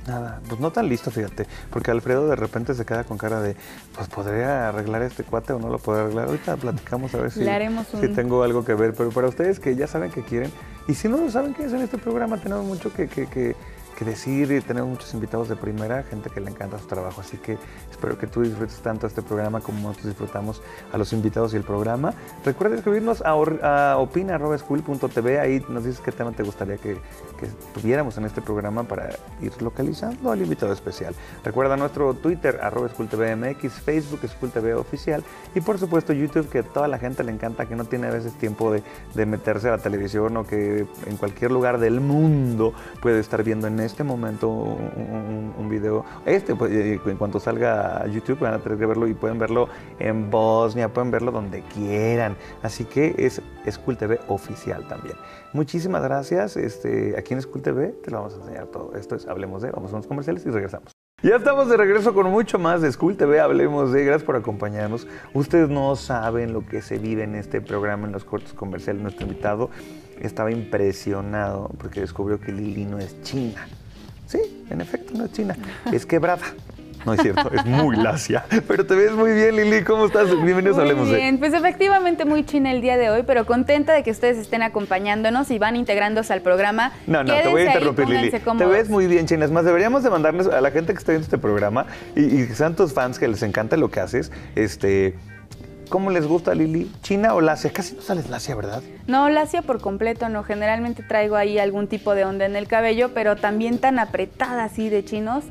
[0.08, 3.56] Nada, pues no tan listo, fíjate, porque Alfredo de repente se queda con cara de,
[3.96, 6.28] pues podría arreglar este cuate o no lo podría arreglar.
[6.28, 9.88] Ahorita platicamos a ver si, si tengo algo que ver, pero para ustedes que ya
[9.88, 10.52] saben que quieren,
[10.88, 13.56] y si no lo saben que es en este programa, tenemos mucho que, que, que
[13.93, 17.21] que decir tenemos muchos invitados de primera, gente que le encanta su trabajo.
[17.21, 17.58] Así que
[17.89, 21.63] espero que tú disfrutes tanto este programa como nosotros disfrutamos a los invitados y el
[21.63, 22.13] programa.
[22.45, 26.95] Recuerda escribirnos a, a opina.school.tv, ahí nos dices qué tema te gustaría que,
[27.39, 29.10] que, tuviéramos en este programa para
[29.41, 31.15] ir localizando al invitado especial.
[31.43, 35.23] Recuerda nuestro Twitter, SchoolTVMX, Facebook, SchoolTV Oficial
[35.56, 38.12] y por supuesto YouTube, que a toda la gente le encanta, que no tiene a
[38.12, 42.73] veces tiempo de, de meterse a la televisión o que en cualquier lugar del mundo
[43.01, 48.39] puede estar viendo en este momento un, video, este, pues, en cuanto salga a YouTube
[48.39, 49.69] van a tener que verlo y pueden verlo
[50.00, 52.36] en Bosnia, pueden verlo donde quieran.
[52.62, 55.15] Así que es School TV oficial también.
[55.54, 56.58] Muchísimas gracias.
[56.58, 58.96] Este, aquí en School TV te lo vamos a enseñar todo.
[58.96, 60.93] Esto es Hablemos de, vamos a unos comerciales y regresamos.
[61.22, 65.08] Ya estamos de regreso con mucho más de School TV, hablemos de, gracias por acompañarnos.
[65.34, 69.02] Ustedes no saben lo que se vive en este programa, en los cortos comerciales.
[69.02, 69.69] Nuestro invitado
[70.21, 73.67] estaba impresionado porque descubrió que Lili no es china.
[74.28, 75.56] Sí, en efecto, no es china,
[75.91, 76.45] es quebrada.
[77.06, 78.45] No es cierto, es muy lacia.
[78.67, 79.84] Pero te ves muy bien, Lili.
[79.84, 80.30] ¿Cómo estás?
[80.30, 81.38] Bienvenidos muy Hablemos bien.
[81.38, 85.52] Pues efectivamente muy china el día de hoy, pero contenta de que ustedes estén acompañándonos
[85.52, 86.93] y van integrándose al programa.
[87.06, 88.32] No, no, te voy a interrumpir, Lili.
[88.32, 89.43] Te ves muy bien, china.
[89.45, 92.45] Es más, deberíamos de mandarles a la gente que está viendo este programa y, y
[92.47, 95.15] sean tus fans que les encanta lo que haces, este
[95.89, 96.91] ¿Cómo les gusta Lili?
[97.02, 97.72] ¿China o lacia?
[97.72, 98.82] Casi no sales lacia, ¿verdad?
[99.08, 100.43] No, lacia por completo, no.
[100.43, 104.89] Generalmente traigo ahí algún tipo de onda en el cabello, pero también tan apretada así
[104.89, 105.46] de chinos.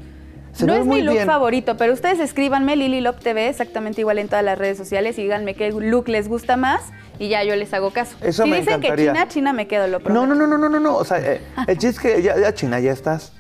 [0.65, 4.45] no es mi look favorito, pero ustedes escríbanme Lili Lop TV, exactamente igual en todas
[4.45, 6.83] las redes sociales, y díganme qué look les gusta más
[7.19, 8.17] y ya yo les hago caso.
[8.21, 10.27] Eso si me dicen que China, China me quedo, lo prometo.
[10.27, 10.97] No, no, no, no, no, no.
[10.97, 13.33] O sea, eh, el chiste es que ya, ya China ya estás.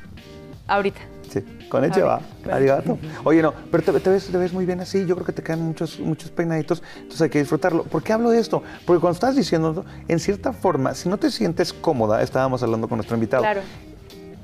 [0.68, 1.00] Ahorita.
[1.38, 2.20] Hecho va.
[2.50, 2.98] Arigato.
[3.24, 5.06] Oye, no, pero te, ves, te, ves, muy bien así.
[5.06, 6.82] Yo creo que te quedan muchos, muchos peinaditos.
[6.96, 7.84] Entonces hay que disfrutarlo.
[7.84, 8.62] ¿Por qué hablo de esto?
[8.84, 12.98] Porque cuando estás diciendo, en cierta forma, si no te sientes cómoda, estábamos hablando con
[12.98, 13.42] nuestro invitado.
[13.42, 13.62] Claro.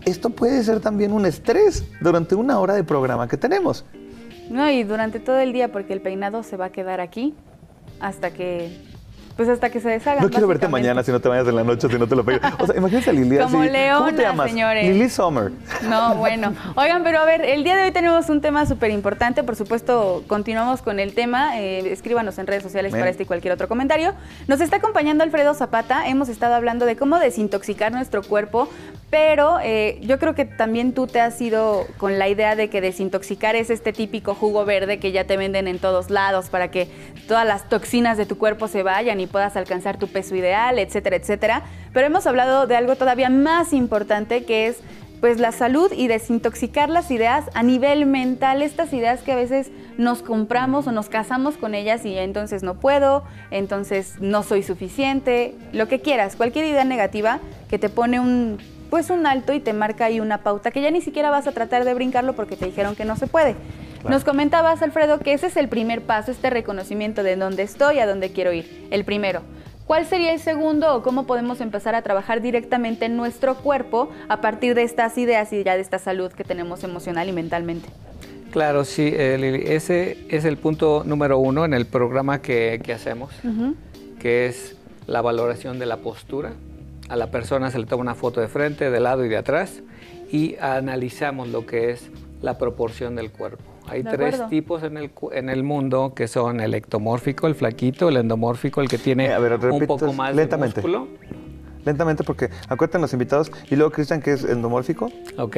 [0.04, 3.84] Esto puede ser también un estrés durante una hora de programa que tenemos.
[4.48, 7.34] No, y durante todo el día, porque el peinado se va a quedar aquí
[8.00, 8.78] hasta que
[9.38, 10.20] pues hasta que se deshaga.
[10.20, 12.24] No quiero verte mañana si no te vayas en la noche, si no te lo
[12.24, 12.54] pegas.
[12.58, 13.70] O sea, imagínate a Lili Como así.
[13.70, 14.50] Leona, ¿Cómo te llamas?
[14.50, 14.84] señores.
[14.84, 15.52] Lili Sommer.
[15.88, 16.52] No, bueno.
[16.74, 19.44] Oigan, pero a ver, el día de hoy tenemos un tema súper importante.
[19.44, 21.56] Por supuesto, continuamos con el tema.
[21.60, 23.02] Eh, escríbanos en redes sociales Bien.
[23.02, 24.12] para este y cualquier otro comentario.
[24.48, 26.08] Nos está acompañando Alfredo Zapata.
[26.08, 28.68] Hemos estado hablando de cómo desintoxicar nuestro cuerpo,
[29.08, 32.80] pero eh, yo creo que también tú te has ido con la idea de que
[32.80, 36.88] desintoxicar es este típico jugo verde que ya te venden en todos lados para que
[37.28, 41.16] todas las toxinas de tu cuerpo se vayan y puedas alcanzar tu peso ideal, etcétera,
[41.16, 41.62] etcétera.
[41.92, 44.78] Pero hemos hablado de algo todavía más importante que es
[45.20, 49.70] pues la salud y desintoxicar las ideas a nivel mental, estas ideas que a veces
[49.96, 55.54] nos compramos o nos casamos con ellas y entonces no puedo, entonces no soy suficiente,
[55.72, 58.58] lo que quieras, cualquier idea negativa que te pone un
[58.90, 61.52] pues un alto y te marca ahí una pauta que ya ni siquiera vas a
[61.52, 63.54] tratar de brincarlo porque te dijeron que no se puede.
[64.00, 64.10] Claro.
[64.10, 68.06] Nos comentabas, Alfredo, que ese es el primer paso, este reconocimiento de dónde estoy, a
[68.06, 68.86] dónde quiero ir.
[68.90, 69.42] El primero.
[69.88, 74.42] ¿Cuál sería el segundo o cómo podemos empezar a trabajar directamente en nuestro cuerpo a
[74.42, 77.88] partir de estas ideas y ya de esta salud que tenemos emocional y mentalmente?
[78.50, 83.30] Claro, sí, ese es el punto número uno en el programa que, hacemos,
[84.18, 86.52] que es la valoración de la postura.
[87.08, 89.82] A la persona se le toma una foto de frente, de lado y de atrás
[90.30, 92.10] y analizamos lo que es
[92.42, 93.64] la proporción del cuerpo.
[93.90, 98.18] Hay tres tipos en el, en el mundo que son el ectomórfico, el flaquito, el
[98.18, 101.08] endomórfico, el que tiene eh, un poco más de músculo.
[101.84, 105.10] Lentamente porque acuerdan los invitados y luego Cristian que es endomórfico.
[105.38, 105.56] Ok.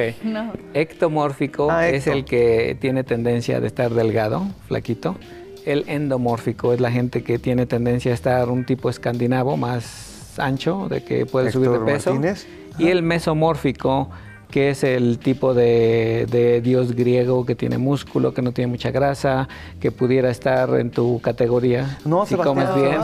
[0.73, 5.17] Ectomórfico ah, es el que tiene tendencia de estar delgado, flaquito.
[5.65, 10.87] El endomórfico es la gente que tiene tendencia a estar un tipo escandinavo más ancho,
[10.89, 12.19] de que puede subir de peso.
[12.77, 14.09] Y el mesomórfico
[14.51, 19.47] que es el tipo de, dios griego que tiene músculo, que no tiene mucha grasa,
[19.79, 21.97] que pudiera estar en tu categoría.
[22.05, 22.99] No, si comes bien.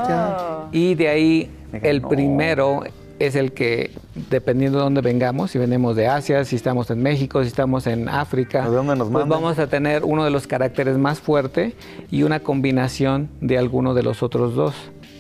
[0.71, 1.49] Y de ahí
[1.81, 2.83] el primero
[3.19, 3.91] es el que,
[4.29, 8.09] dependiendo de dónde vengamos, si venimos de Asia, si estamos en México, si estamos en
[8.09, 11.73] África, pues vamos a tener uno de los caracteres más fuerte
[12.11, 14.75] y una combinación de alguno de los otros dos.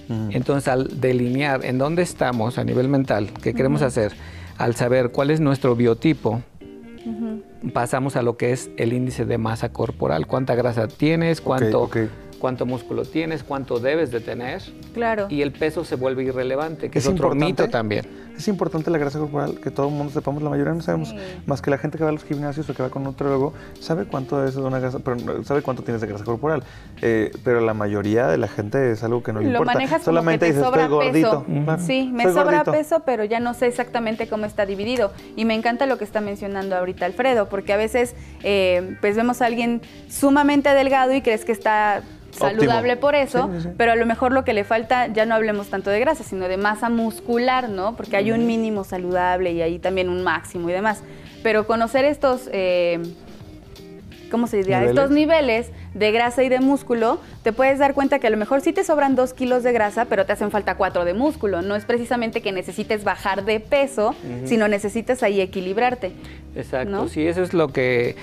[0.09, 4.13] Entonces, al delinear en dónde estamos a nivel mental, qué queremos hacer,
[4.57, 6.41] al saber cuál es nuestro biotipo,
[7.73, 10.27] pasamos a lo que es el índice de masa corporal.
[10.27, 11.41] ¿Cuánta grasa tienes?
[11.41, 11.89] ¿Cuánto,
[12.39, 13.43] cuánto músculo tienes?
[13.43, 14.61] ¿Cuánto debes de tener?
[14.93, 15.27] Claro.
[15.29, 18.05] Y el peso se vuelve irrelevante, que es, otro mito también
[18.37, 21.13] es importante la grasa corporal, que todo el mundo sepamos, la mayoría no sabemos,
[21.45, 23.53] más que la gente que va a los gimnasios o que va con un nutriólogo,
[23.79, 26.63] sabe cuánto es de una grasa, pero sabe cuánto tienes de grasa corporal.
[27.01, 29.73] Eh, pero la mayoría de la gente es algo que no le importa.
[29.73, 31.45] Lo manejas Solamente como que te sobra peso.
[31.79, 35.11] sí, me sobra peso, pero ya no sé exactamente cómo está dividido.
[35.35, 39.41] Y me encanta lo que está mencionando ahorita Alfredo, porque a veces eh, pues vemos
[39.41, 42.03] a alguien sumamente delgado y crees que está
[42.37, 45.89] saludable por eso, pero a lo mejor lo que le falta, ya no hablemos tanto
[45.89, 47.95] de grasa, sino de masa muscular, ¿no?
[47.95, 51.03] Porque hay un mínimo saludable y ahí también un máximo y demás.
[51.43, 53.01] Pero conocer estos, eh,
[54.31, 54.83] ¿cómo se diría?
[54.83, 58.61] Estos niveles de grasa y de músculo, te puedes dar cuenta que a lo mejor
[58.61, 61.61] sí te sobran dos kilos de grasa, pero te hacen falta cuatro de músculo.
[61.61, 66.11] No es precisamente que necesites bajar de peso, sino necesitas ahí equilibrarte.
[66.55, 68.15] Exacto, sí, eso es lo que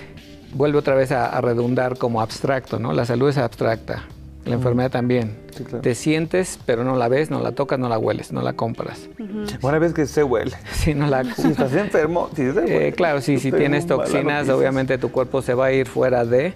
[0.54, 2.92] vuelve otra vez a, redundar como abstracto, ¿no?
[2.92, 4.04] La salud es abstracta,
[4.44, 5.36] la enfermedad también.
[5.82, 9.08] Te sientes, pero no la ves, no la tocas, no la hueles, no la compras.
[9.62, 10.56] Una vez que se huele.
[10.72, 11.24] Sí, no la...
[11.24, 15.66] Si estás enfermo, si eh, Claro, sí, si tienes toxinas, obviamente tu cuerpo se va
[15.66, 16.54] a ir fuera de,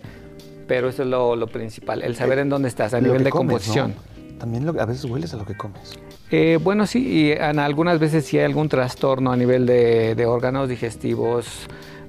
[0.66, 3.94] pero eso es lo, principal, el saber en dónde estás a nivel de composición.
[4.38, 5.98] También a veces hueles a lo que comes.
[6.30, 10.68] Eh, bueno, sí, y algunas veces sí hay algún trastorno a nivel de, de órganos
[10.68, 11.66] digestivos,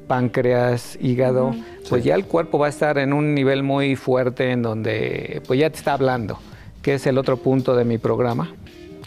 [0.09, 1.53] páncreas, hígado,
[1.87, 5.59] pues ya el cuerpo va a estar en un nivel muy fuerte en donde pues
[5.59, 6.39] ya te está hablando,
[6.81, 8.51] que es el otro punto de mi programa,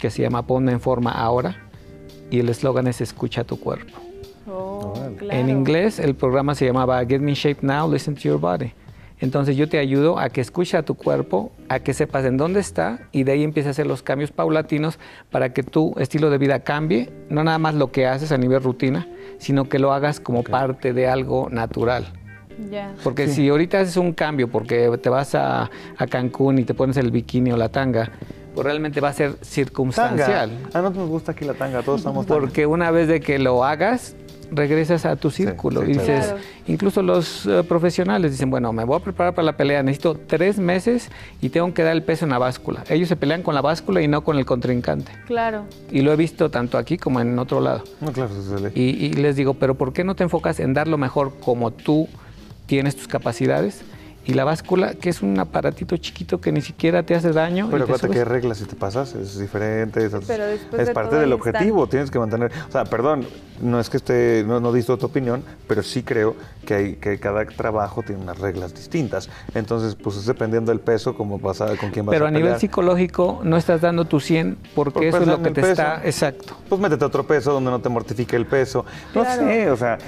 [0.00, 1.56] que se llama Ponme en forma ahora,
[2.30, 3.98] y el eslogan es Escucha tu cuerpo.
[4.48, 4.94] Oh,
[5.28, 8.72] en inglés el programa se llamaba Get Me in Shape Now, Listen to Your Body.
[9.18, 12.60] Entonces yo te ayudo a que escuche a tu cuerpo, a que sepas en dónde
[12.60, 14.98] está y de ahí empieces a hacer los cambios paulatinos
[15.30, 18.62] para que tu estilo de vida cambie, no nada más lo que haces a nivel
[18.62, 19.06] rutina,
[19.42, 22.06] sino que lo hagas como parte de algo natural.
[23.02, 26.96] Porque si ahorita haces un cambio porque te vas a, a, Cancún y te pones
[26.96, 28.12] el bikini o la tanga,
[28.54, 30.50] pues realmente va a ser circunstancial.
[30.72, 33.64] A nosotros nos gusta aquí la tanga, todos estamos Porque una vez de que lo
[33.64, 34.14] hagas,
[34.52, 35.82] regresas a tu círculo.
[35.84, 36.34] y dices,
[36.66, 40.58] incluso los eh, profesionales dicen, bueno, me voy a preparar para la pelea, necesito tres
[40.58, 41.10] meses
[41.40, 42.84] y tengo que dar el peso en la báscula.
[42.88, 45.12] Ellos se pelean con la báscula y no con el contrincante.
[45.26, 45.64] Claro.
[45.90, 47.82] Y lo he visto tanto aquí como en otro lado.
[48.00, 48.30] No, claro,
[48.74, 51.70] y, y les digo, pero ¿por qué no te enfocas en dar lo mejor como
[51.70, 52.08] tú
[52.66, 53.82] tienes tus capacidades?
[54.24, 57.68] Y la báscula, que es un aparatito chiquito que ni siquiera te hace daño.
[57.70, 61.86] Pero acuérdate que hay reglas si te pasas, es diferente, es, es parte del objetivo,
[61.86, 63.26] tienes que mantener, o sea, perdón,
[63.60, 66.34] no es que esté, no, no tu opinión, pero sí creo
[66.66, 69.30] que, hay, que cada trabajo tiene unas reglas distintas.
[69.54, 72.40] Entonces, pues es dependiendo del peso, cómo pasa, con quién vas pero a Pero a
[72.40, 76.56] nivel psicológico no estás dando tu 100 porque eso es lo que te está, exacto.
[76.68, 78.84] Pues métete otro peso donde no te mortifique el peso.
[79.14, 79.98] No sé, o sea,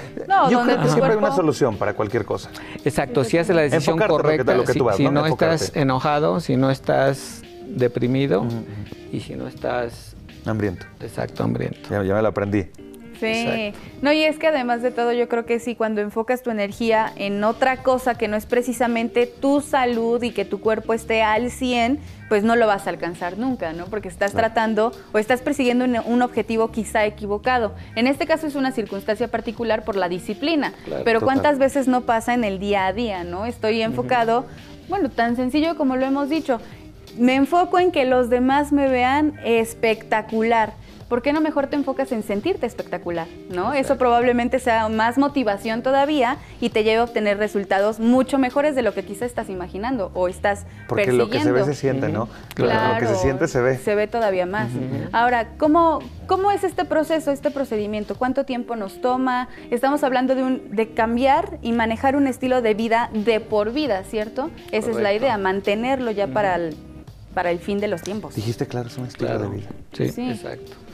[0.49, 2.49] yo creo que siempre hay una solución para cualquier cosa.
[2.83, 4.65] Exacto, si haces la decisión correcta,
[4.95, 8.45] si, no, estás enojado, si no estás deprimido
[9.11, 10.15] y si no estás...
[10.45, 10.85] Hambriento.
[10.99, 11.79] Exacto, hambriento.
[11.89, 12.67] Ya, ya me lo aprendí.
[13.19, 16.51] Sí, no, y es que además de todo yo creo que sí, cuando enfocas tu
[16.51, 21.23] energía en otra cosa que no es precisamente tu salud y que tu cuerpo esté
[21.23, 23.85] al 100, pues no lo vas a alcanzar nunca, ¿no?
[23.85, 27.73] Porque estás tratando o estás persiguiendo un, objetivo quizá equivocado.
[27.95, 32.33] En este caso es una circunstancia particular por la disciplina, pero ¿cuántas veces no pasa
[32.33, 33.45] en el día a día, ¿no?
[33.45, 34.45] Estoy enfocado,
[34.89, 36.59] bueno, tan sencillo como lo hemos dicho,
[37.17, 40.73] me enfoco en que los demás me vean espectacular.
[41.09, 43.27] ¿Por qué no mejor te enfocas en sentirte espectacular?
[43.49, 43.73] ¿no?
[43.73, 48.81] Eso probablemente sea más motivación todavía y te lleve a obtener resultados mucho mejores de
[48.81, 52.27] lo que quizá estás imaginando o estás Porque lo que se ve se siente, ¿no?
[52.55, 53.77] Claro, lo que se siente se ve.
[53.77, 54.69] Se ve todavía más.
[55.11, 58.15] Ahora, ¿cómo, ¿cómo es este proceso, este procedimiento?
[58.15, 59.49] ¿Cuánto tiempo nos toma?
[59.69, 64.03] Estamos hablando de, un, de cambiar y manejar un estilo de vida de por vida,
[64.03, 64.49] ¿cierto?
[64.71, 66.75] Esa es la idea, mantenerlo ya para el
[67.35, 68.33] para el fin de los tiempos.
[68.33, 69.67] Dijiste, claro, es un estilo de vida.
[69.91, 70.84] Sí, sí, exacto.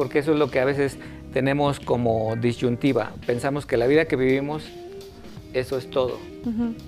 [0.00, 0.96] Porque eso es lo que a veces
[1.30, 3.12] tenemos como disyuntiva.
[3.26, 4.64] Pensamos que la vida que vivimos,
[5.52, 6.16] eso es todo.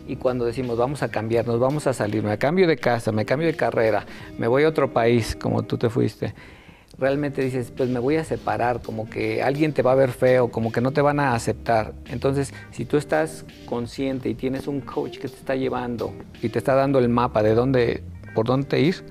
[0.09, 3.49] Y cuando decimos, vamos a cambiarnos, vamos a salir, me cambio de casa, me cambio
[3.49, 4.07] de carrera,
[4.39, 6.33] me voy a otro país, como tú te fuiste,
[6.99, 10.51] realmente dices, pues me voy a separar, como que alguien te va a ver feo,
[10.51, 11.93] como que no te van a aceptar.
[12.07, 16.59] Entonces, si tú estás consciente y tienes un coach que te está llevando y te
[16.59, 18.03] está dando el mapa de dónde
[18.35, 19.05] por dónde ir,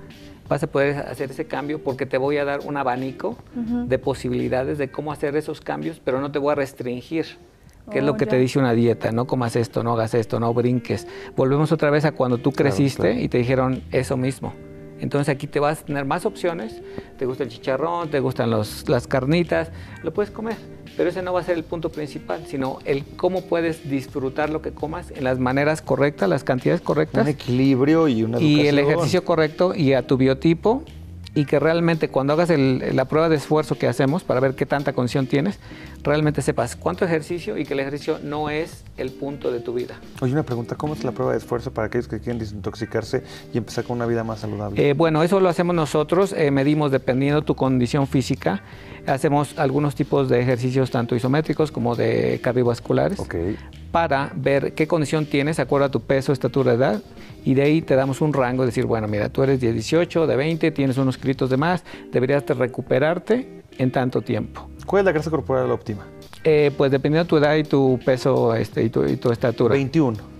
[0.52, 4.76] vas a poder hacer ese cambio porque te voy a dar un abanico de posibilidades
[4.76, 7.24] de cómo hacer esos cambios, pero no te voy a restringir.
[7.90, 10.38] que es lo oh, que te dice una dieta, no comas esto, no hagas esto,
[10.38, 11.08] no brinques.
[11.36, 14.52] Volvemos otra vez a cuando tú creciste y te dijeron eso mismo.
[15.02, 16.80] Entonces aquí te vas a tener más opciones,
[17.18, 19.70] te gusta el chicharrón, te gustan los, las carnitas,
[20.02, 20.56] lo puedes comer
[20.96, 24.60] pero ese no va a ser el punto principal, sino el cómo puedes disfrutar lo
[24.62, 27.22] que comas en las maneras correctas, las cantidades correctas.
[27.22, 30.82] Un equilibrio y una Y el ejercicio correcto y a tu biotipo.
[31.34, 34.92] Y que realmente cuando hagas la prueba de esfuerzo que hacemos para ver qué tanta
[34.92, 35.58] condición tienes,
[36.02, 39.94] realmente sepas cuánto ejercicio y que el ejercicio no es el punto de tu vida.
[40.20, 43.22] Oye, una pregunta, ¿cómo es la prueba de esfuerzo para aquellos que quieren desintoxicarse
[43.52, 44.88] y empezar con una vida más saludable?
[44.88, 48.62] Eh, bueno, eso lo hacemos nosotros, eh, medimos dependiendo de tu condición física,
[49.06, 53.20] hacemos algunos tipos de ejercicios tanto isométricos como de cardiovasculares
[53.90, 57.02] para ver qué condición tienes, acuerdo a tu peso, estatura, edad,
[57.44, 60.36] y de ahí te damos un rango, decir, bueno, mira, tú eres de 18, de
[60.36, 64.68] 20, tienes unos gritos de más, deberías de recuperarte en tanto tiempo.
[64.86, 66.06] ¿Cuál es la grasa corporal óptima?
[66.44, 69.74] Eh, pues dependiendo de tu edad y tu peso este, y, tu, y tu estatura.
[69.74, 70.32] 21.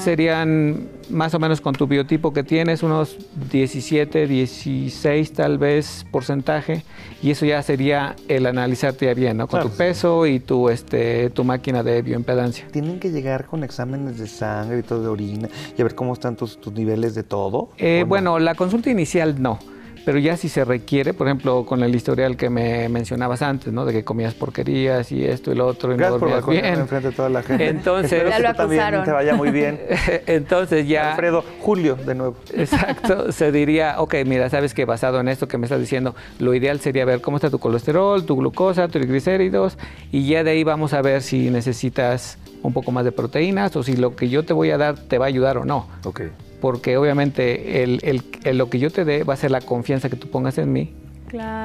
[0.00, 3.18] Serían más o menos con tu biotipo que tienes, unos
[3.50, 6.84] 17, 16 tal vez porcentaje,
[7.20, 9.48] y eso ya sería el analizarte bien, ¿no?
[9.48, 12.66] Con tu peso y tu, este, tu máquina de bioimpedancia.
[12.70, 16.12] ¿Tienen que llegar con exámenes de sangre y todo de orina y a ver cómo
[16.12, 17.70] están tus, tus niveles de todo?
[17.78, 19.58] Eh, bueno, la consulta inicial no
[20.04, 23.84] pero ya si se requiere, por ejemplo, con el historial que me mencionabas antes, ¿no?
[23.84, 26.64] De que comías porquerías y esto y lo otro y no dormías bien.
[26.64, 27.68] enfrente de toda la gente.
[27.68, 29.80] Entonces, ya lo también te vaya muy bien.
[30.26, 31.10] Entonces ya...
[31.10, 32.36] Alfredo, Julio, de nuevo.
[32.54, 36.54] Exacto, se diría, ok, mira, sabes que basado en esto que me estás diciendo, lo
[36.54, 39.78] ideal sería ver cómo está tu colesterol, tu glucosa, tu triglicéridos,
[40.10, 43.82] y ya de ahí vamos a ver si necesitas un poco más de proteínas o
[43.82, 45.88] si lo que yo te voy a dar te va a ayudar o no.
[46.04, 46.22] Ok
[46.62, 48.22] porque obviamente el,
[48.56, 50.94] lo que yo te dé va a ser la confianza que tú pongas en mí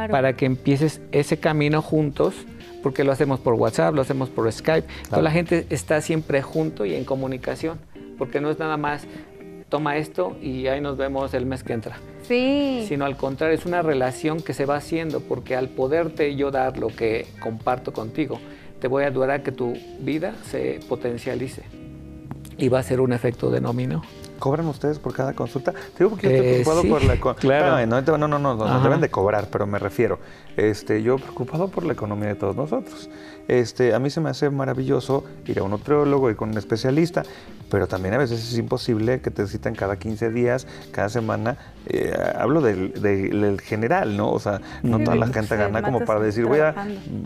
[0.09, 2.33] para que empieces ese camino juntos,
[2.81, 4.87] porque lo hacemos por WhatsApp, lo hacemos por Skype.
[5.07, 7.77] Toda la gente está siempre junto y en comunicación,
[8.17, 9.05] porque no es nada más
[9.69, 11.97] toma esto y ahí nos vemos el mes que entra.
[12.23, 12.85] Sí.
[12.87, 16.79] Sino al contrario, es una relación que se va haciendo, porque al poderte yo dar
[16.79, 18.39] lo que comparto contigo,
[18.79, 21.61] te voy a ayudar a que tu vida se potencialice
[22.57, 24.01] y va a ser un efecto de dominó.
[24.37, 25.71] ¿Cobran ustedes por cada consulta?
[25.71, 27.35] Te digo porque yo estoy eh, preocupado por la...
[27.35, 27.85] Claro.
[27.85, 30.19] No, no, no, no, no, deben de cobrar, pero me refiero.
[30.55, 33.09] Este, yo preocupado por la economía de todos nosotros.
[33.47, 37.23] Este, a mí se me hace maravilloso ir a un nutriólogo, ir con un especialista,
[37.69, 41.57] pero también a veces es imposible que te necesiten cada 15 días, cada semana.
[41.87, 44.31] Eh, hablo del, general, ¿no?
[44.31, 46.75] O sea, no toda la gente gana como para decir, voy a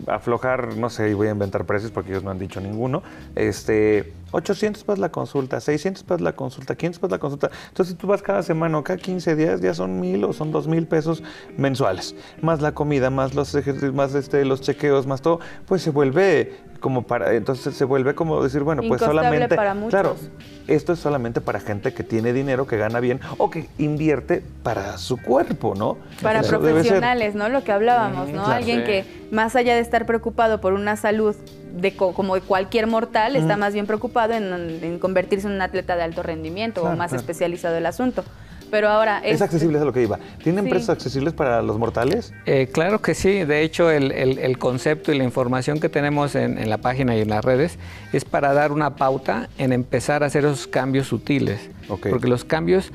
[0.06, 3.02] aflojar, no sé, y voy a inventar precios porque ellos no han dicho ninguno.
[3.34, 7.50] Este, 800 pesos la consulta, 600 pesos la consulta, 500 pesos la consulta.
[7.68, 10.52] Entonces, si tú vas cada semana o cada 15 días, ya son mil o son
[10.52, 11.22] dos mil pesos
[11.56, 12.14] mensuales.
[12.40, 16.71] Más la comida, más los ejercicios, más este, los chequeos, más todo, pues se vuelve
[16.82, 19.90] como para, entonces se vuelve como decir, bueno, pues solamente, para muchos.
[19.90, 20.16] claro,
[20.66, 24.98] esto es solamente para gente que tiene dinero, que gana bien o que invierte para
[24.98, 25.96] su cuerpo, ¿no?
[26.20, 27.48] Para profesionales, ¿no?
[27.48, 28.44] Lo que hablábamos, ¿no?
[28.44, 31.34] Alguien que más allá de estar preocupado por una salud
[31.72, 36.02] de como de cualquier mortal, está más bien preocupado en, convertirse en un atleta de
[36.02, 38.24] alto rendimiento o más especializado el asunto.
[38.72, 39.18] Pero ahora...
[39.22, 40.18] Es, accesible, es lo que iba.
[40.42, 42.32] ¿Tienen precios accesibles para los mortales?
[42.46, 43.44] Eh, claro que sí.
[43.44, 47.44] De hecho, el, concepto y la información que tenemos en, la página y en las
[47.44, 47.78] redes
[48.14, 51.68] es para dar una pauta en empezar a hacer esos cambios sutiles.
[51.86, 52.92] Porque los cambios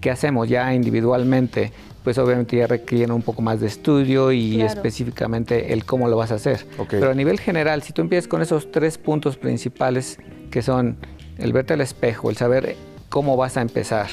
[0.00, 5.72] que hacemos ya individualmente, pues obviamente ya requieren un poco más de estudio y específicamente
[5.72, 6.66] el cómo lo vas a hacer.
[6.90, 10.18] Pero a nivel general, si tú empiezas con esos tres puntos principales
[10.50, 10.96] que son
[11.38, 12.74] el verte al espejo, el saber
[13.08, 14.08] cómo vas a empezar,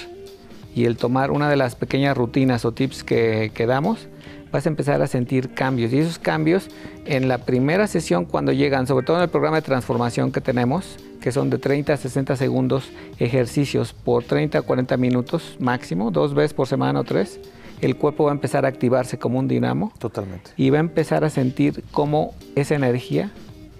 [0.79, 4.07] y el tomar una de las pequeñas rutinas o tips que, que damos,
[4.49, 5.91] vas a empezar a sentir cambios.
[5.91, 6.69] Y esos cambios
[7.05, 10.97] en la primera sesión cuando llegan, sobre todo en el programa de transformación que tenemos,
[11.19, 16.33] que son de 30 a 60 segundos ejercicios por 30 a 40 minutos máximo, dos
[16.33, 17.41] veces por semana o tres,
[17.81, 19.91] el cuerpo va a empezar a activarse como un dinamo.
[19.99, 20.51] Totalmente.
[20.55, 23.31] Y va a empezar a sentir cómo esa energía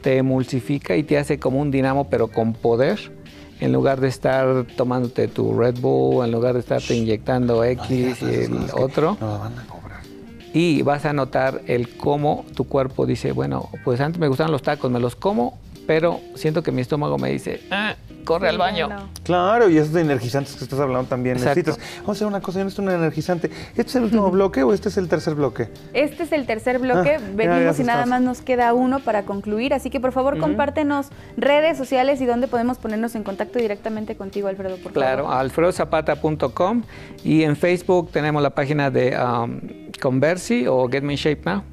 [0.02, 3.18] te emulsifica y te hace como un dinamo, pero con poder.
[3.60, 8.26] En lugar de estar tomándote tu Red Bull, en lugar de estarte inyectando X y
[8.26, 9.18] el otro.
[9.20, 10.02] No van a cobrar.
[10.54, 14.62] Y vas a notar el cómo tu cuerpo dice, bueno, pues antes me gustaban los
[14.62, 17.96] tacos, me los como, pero siento que mi estómago me dice, ah,
[18.30, 18.88] corre al baño.
[18.90, 19.10] No.
[19.24, 21.72] Claro, y esos de energizantes que estás hablando también Exacto.
[21.72, 21.98] necesitas.
[22.02, 23.50] Vamos a hacer una cosa, yo necesito un energizante.
[23.72, 25.70] ¿Este es el último bloque o este es el tercer bloque?
[25.94, 29.00] Este es el tercer bloque, Ah, ya, ya venimos y nada más nos queda uno
[29.00, 31.08] para concluir, así que por favor compártenos
[31.38, 35.38] redes sociales y dónde podemos ponernos en contacto directamente contigo, Alfredo, por Claro, favor.
[35.40, 36.84] alfredozapata.com
[37.24, 39.60] y en Facebook tenemos la página de um,
[40.02, 41.64] Conversi o Get Me in Shape Now.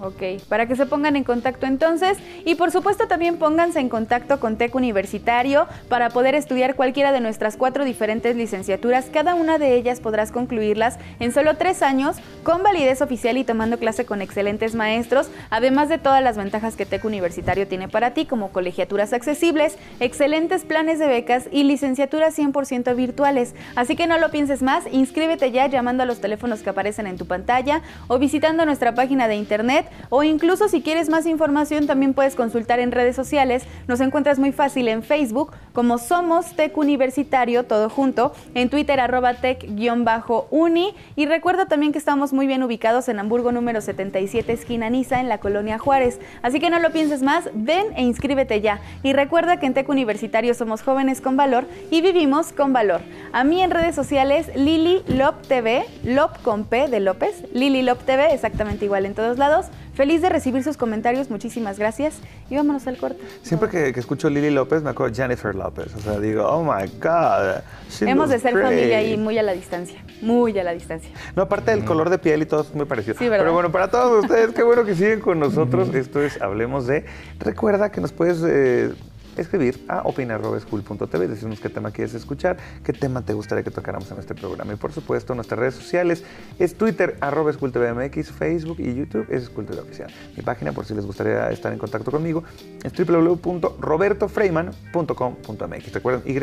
[0.00, 4.38] Ok, para que se pongan en contacto entonces y por supuesto también pónganse en contacto
[4.38, 9.06] con TEC Universitario para poder estudiar cualquiera de nuestras cuatro diferentes licenciaturas.
[9.12, 13.78] Cada una de ellas podrás concluirlas en solo tres años con validez oficial y tomando
[13.78, 18.24] clase con excelentes maestros, además de todas las ventajas que TEC Universitario tiene para ti
[18.24, 23.56] como colegiaturas accesibles, excelentes planes de becas y licenciaturas 100% virtuales.
[23.74, 27.18] Así que no lo pienses más, inscríbete ya llamando a los teléfonos que aparecen en
[27.18, 32.14] tu pantalla o visitando nuestra página de internet o incluso si quieres más información también
[32.14, 33.64] puedes consultar en redes sociales.
[33.86, 39.34] Nos encuentras muy fácil en Facebook como Somos Tec Universitario, todo junto, en Twitter arroba
[39.34, 45.20] tec-uni y recuerda también que estamos muy bien ubicados en Hamburgo número 77 esquina Niza
[45.20, 46.20] en la colonia Juárez.
[46.42, 48.80] Así que no lo pienses más, ven e inscríbete ya.
[49.02, 53.00] Y recuerda que en Tec Universitario somos jóvenes con valor y vivimos con valor.
[53.32, 58.02] A mí en redes sociales Lili Lop TV, Lop con P de López, Lili Lop
[58.04, 59.66] TV, exactamente igual en todos lados.
[59.98, 63.20] Feliz de recibir sus comentarios, muchísimas gracias y vámonos al corte.
[63.42, 65.92] Siempre que, que escucho Lily López me acuerdo de Jennifer López.
[65.92, 67.62] O sea, digo, oh my God.
[67.90, 68.68] she Hemos de ser great.
[68.68, 71.10] familia y muy a la distancia, muy a la distancia.
[71.34, 73.16] No, aparte del color de piel y todo es muy parecido.
[73.18, 73.40] Sí, ¿verdad?
[73.40, 75.92] Pero bueno, para todos ustedes, qué bueno que siguen con nosotros.
[75.92, 77.04] Esto es Hablemos de.
[77.40, 78.92] Recuerda que nos puedes eh,
[79.38, 84.18] escribir a opina.school.tv, decirnos qué tema quieres escuchar, qué tema te gustaría que tocáramos en
[84.18, 84.72] este programa.
[84.72, 86.24] Y por supuesto, nuestras redes sociales
[86.58, 90.10] es Twitter, arroba SchoolTVMX, Facebook y YouTube es School TV Oficial.
[90.36, 92.44] Mi página, por si les gustaría estar en contacto conmigo,
[92.82, 95.92] es www.robertofreiman.com.mx.
[95.92, 96.36] Recuerden, Y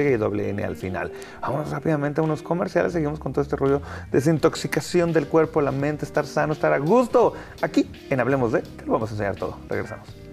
[0.50, 1.12] N al final.
[1.42, 3.82] Vámonos rápidamente a unos comerciales, seguimos con todo este rollo
[4.12, 7.34] de desintoxicación del cuerpo, la mente, estar sano, estar a gusto.
[7.62, 9.58] Aquí, en Hablemos de, te lo vamos a enseñar todo.
[9.70, 10.25] Regresamos.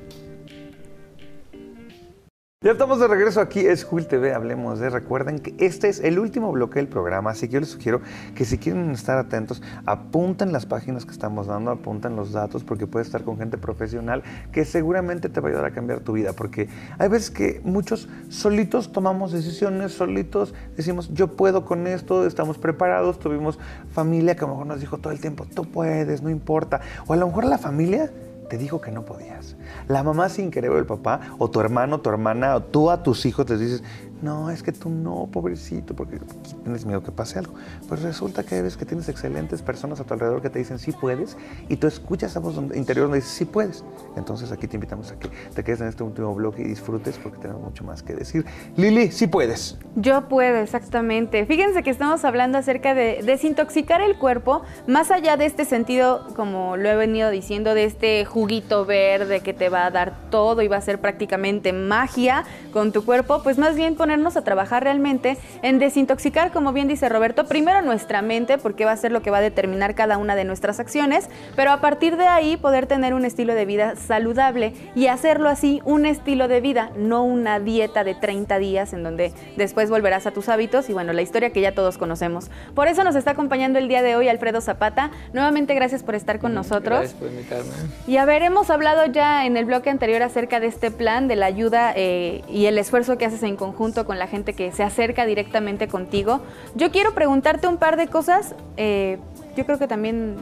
[2.62, 4.88] Ya estamos de regreso aquí, es Cool TV, hablemos de.
[4.88, 8.00] Recuerden que este es el último bloque del programa, así que yo les sugiero
[8.36, 12.86] que si quieren estar atentos, apunten las páginas que estamos dando, apunten los datos, porque
[12.86, 16.34] puedes estar con gente profesional que seguramente te va a ayudar a cambiar tu vida,
[16.34, 16.68] porque
[17.00, 23.18] hay veces que muchos solitos tomamos decisiones, solitos decimos, yo puedo con esto, estamos preparados,
[23.18, 23.58] tuvimos
[23.90, 27.12] familia que a lo mejor nos dijo todo el tiempo, tú puedes, no importa, o
[27.12, 28.12] a lo mejor la familia
[28.48, 29.51] te dijo que no podías.
[29.88, 33.02] La mamá sin querer o el papá, o tu hermano, tu hermana, o tú a
[33.02, 33.82] tus hijos les dices,
[34.22, 36.18] no, es que tú no, pobrecito, porque
[36.62, 37.54] tienes miedo que pase algo.
[37.88, 40.92] Pues resulta que ves que tienes excelentes personas a tu alrededor que te dicen, sí
[40.92, 41.36] puedes,
[41.68, 43.84] y tú escuchas esa voz interior donde dices, sí puedes.
[44.16, 47.38] Entonces aquí te invitamos a que te quedes en este último bloque y disfrutes porque
[47.38, 48.44] tenemos mucho más que decir.
[48.76, 49.78] Lili, sí puedes.
[49.96, 51.44] Yo puedo, exactamente.
[51.46, 56.76] Fíjense que estamos hablando acerca de desintoxicar el cuerpo, más allá de este sentido, como
[56.76, 60.68] lo he venido diciendo, de este juguito verde que te va a dar todo y
[60.68, 65.38] va a ser prácticamente magia con tu cuerpo, pues más bien ponernos a trabajar realmente
[65.62, 69.30] en desintoxicar, como bien dice Roberto, primero nuestra mente, porque va a ser lo que
[69.30, 73.14] va a determinar cada una de nuestras acciones, pero a partir de ahí poder tener
[73.14, 78.04] un estilo de vida saludable y hacerlo así un estilo de vida, no una dieta
[78.04, 81.62] de 30 días en donde después volverás a tus hábitos y bueno, la historia que
[81.62, 82.50] ya todos conocemos.
[82.74, 85.10] Por eso nos está acompañando el día de hoy Alfredo Zapata.
[85.32, 86.98] Nuevamente gracias por estar con nosotros.
[86.98, 87.72] Gracias por invitarme.
[88.06, 91.36] Y a ver, hemos hablado ya en el bloque anterior acerca de este plan, de
[91.36, 94.82] la ayuda eh, y el esfuerzo que haces en conjunto con la gente que se
[94.82, 96.40] acerca directamente contigo.
[96.74, 98.55] Yo quiero preguntarte un par de cosas.
[98.76, 99.18] eh,
[99.55, 100.38] yo creo que también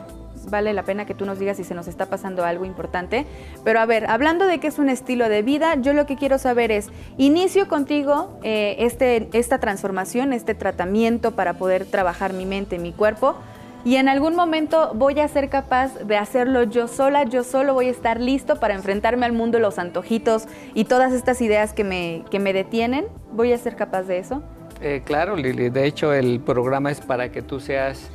[0.48, 3.26] vale la pena que tú nos digas si se nos está pasando algo importante.
[3.64, 6.38] Pero a ver, hablando de que es un estilo de vida, yo lo que quiero
[6.38, 6.88] saber es,
[7.18, 13.36] inicio contigo eh, este, esta transformación, este tratamiento para poder trabajar mi mente, mi cuerpo.
[13.84, 17.86] Y en algún momento voy a ser capaz de hacerlo yo sola, yo solo voy
[17.86, 22.24] a estar listo para enfrentarme al mundo los antojitos y todas estas ideas que me,
[22.30, 23.06] que me detienen.
[23.32, 24.42] ¿Voy a ser capaz de eso?
[24.82, 25.70] Eh, claro, Lili.
[25.70, 28.10] De hecho, el programa es para que tú seas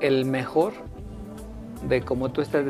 [0.00, 0.72] el mejor
[1.88, 2.64] de cómo tú estás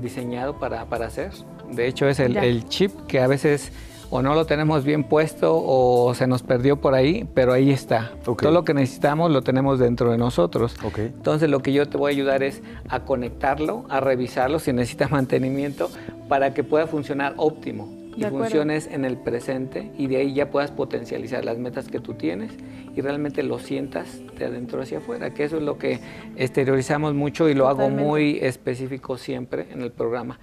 [0.00, 1.30] diseñado para, para, hacer.
[1.70, 3.72] De hecho, es el, el, chip que a veces
[4.14, 8.12] o no lo tenemos bien puesto o se nos perdió por ahí, pero ahí está.
[8.22, 10.76] Todo lo que necesitamos lo tenemos dentro de nosotros.
[10.98, 15.08] Entonces lo que yo te voy a ayudar es a conectarlo, a revisarlo si necesita
[15.10, 15.88] mantenimiento
[16.28, 20.70] para que pueda funcionar óptimo y funciones en el presente y de ahí ya puedas
[20.70, 22.52] potencializar las metas que tú tienes
[22.94, 26.00] y realmente lo sientas de adentro hacia afuera, que eso es lo que
[26.36, 30.38] exteriorizamos mucho y lo hago muy específico siempre en el programa.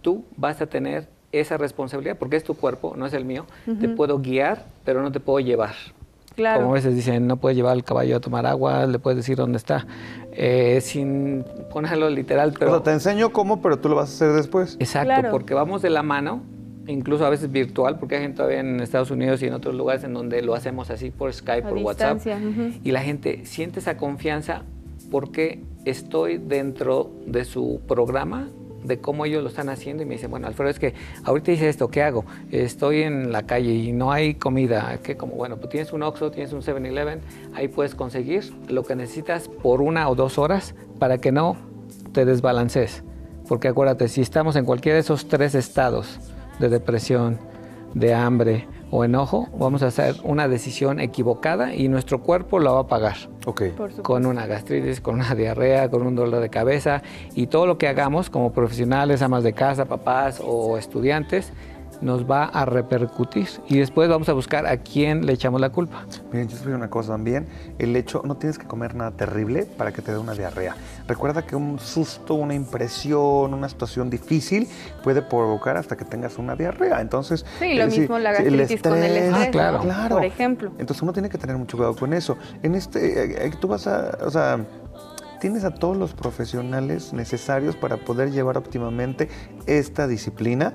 [0.00, 3.46] Tú vas a tener esa responsabilidad, porque es tu cuerpo, no es el mío.
[3.80, 5.74] Te puedo guiar, pero no te puedo llevar.
[6.34, 6.60] Claro.
[6.60, 9.36] Como a veces dicen, no puedes llevar al caballo a tomar agua, le puedes decir
[9.36, 9.86] dónde está,
[10.32, 12.54] eh, sin ponerlo literal.
[12.58, 12.80] Pero...
[12.82, 14.76] te enseño cómo, pero tú lo vas a hacer después.
[14.80, 16.42] Exacto, porque vamos de la mano,
[16.86, 20.04] incluso a veces virtual, porque hay gente todavía en Estados Unidos y en otros lugares
[20.04, 22.20] en donde lo hacemos así por Skype, por WhatsApp.
[22.82, 24.62] Y la gente siente esa confianza
[25.10, 28.48] porque estoy dentro de su programa
[28.84, 31.68] de cómo ellos lo están haciendo y me dicen, bueno, Alfredo, es que ahorita hice
[31.68, 32.24] esto, ¿qué hago?
[32.50, 35.34] Estoy en la calle y no hay comida, ¿qué como?
[35.34, 37.20] Bueno, pues tienes un Oxxo, tienes un 7-Eleven,
[37.54, 41.56] ahí puedes conseguir lo que necesitas por una o dos horas para que no
[42.12, 43.02] te desbalances.
[43.48, 46.18] Porque acuérdate, si estamos en cualquiera de esos tres estados
[46.58, 47.38] de depresión,
[47.94, 52.80] de hambre o enojo, vamos a hacer una decisión equivocada y nuestro cuerpo la va
[52.80, 53.16] a pagar.
[53.46, 53.74] Okay.
[54.02, 57.02] Con una gastritis, con una diarrea, con un dolor de cabeza
[57.34, 61.54] y todo lo que hagamos como profesionales, amas de casa, papás o estudiantes,
[62.02, 66.06] nos va a repercutir y después vamos a buscar a quién le echamos la culpa.
[66.30, 67.46] Miren, yo soy una cosa también,
[67.78, 70.76] el hecho, no tienes que comer nada terrible para que te dé una diarrea.
[71.06, 74.68] Recuerda que un susto, una impresión, una situación difícil
[75.02, 77.00] puede provocar hasta que tengas una diarrea.
[77.00, 80.16] Entonces, sí, lo mismo la gastritis con el estrés, ah, claro, claro.
[80.16, 80.72] por ejemplo.
[80.78, 82.36] Entonces uno tiene que tener mucho cuidado con eso.
[82.62, 84.58] En este, eh, eh, tú vas a, o sea,
[85.42, 89.28] tienes a todos los profesionales necesarios para poder llevar óptimamente
[89.66, 90.72] esta disciplina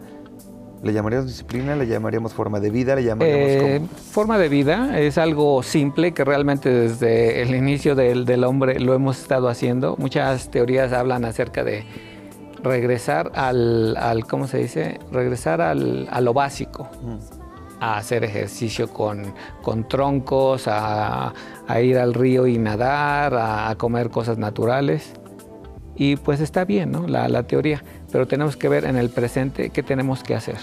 [0.84, 1.75] ¿Le llamaríamos disciplina?
[1.75, 2.95] ¿Le llamaríamos forma de vida?
[2.95, 8.25] ¿Le llamaríamos eh, Forma de vida es algo simple que realmente desde el inicio del,
[8.25, 9.95] del, hombre lo hemos estado haciendo.
[9.97, 11.84] Muchas teorías hablan acerca de
[12.63, 14.99] regresar al, al ¿cómo se dice?
[15.11, 16.88] Regresar al, a lo básico.
[17.80, 21.34] A hacer ejercicio con, con troncos, a,
[21.67, 25.13] a, ir al río y nadar, a, comer cosas naturales.
[25.95, 27.07] Y pues está bien, ¿no?
[27.07, 30.58] La, la teoría pero tenemos que ver en el presente qué tenemos que hacer,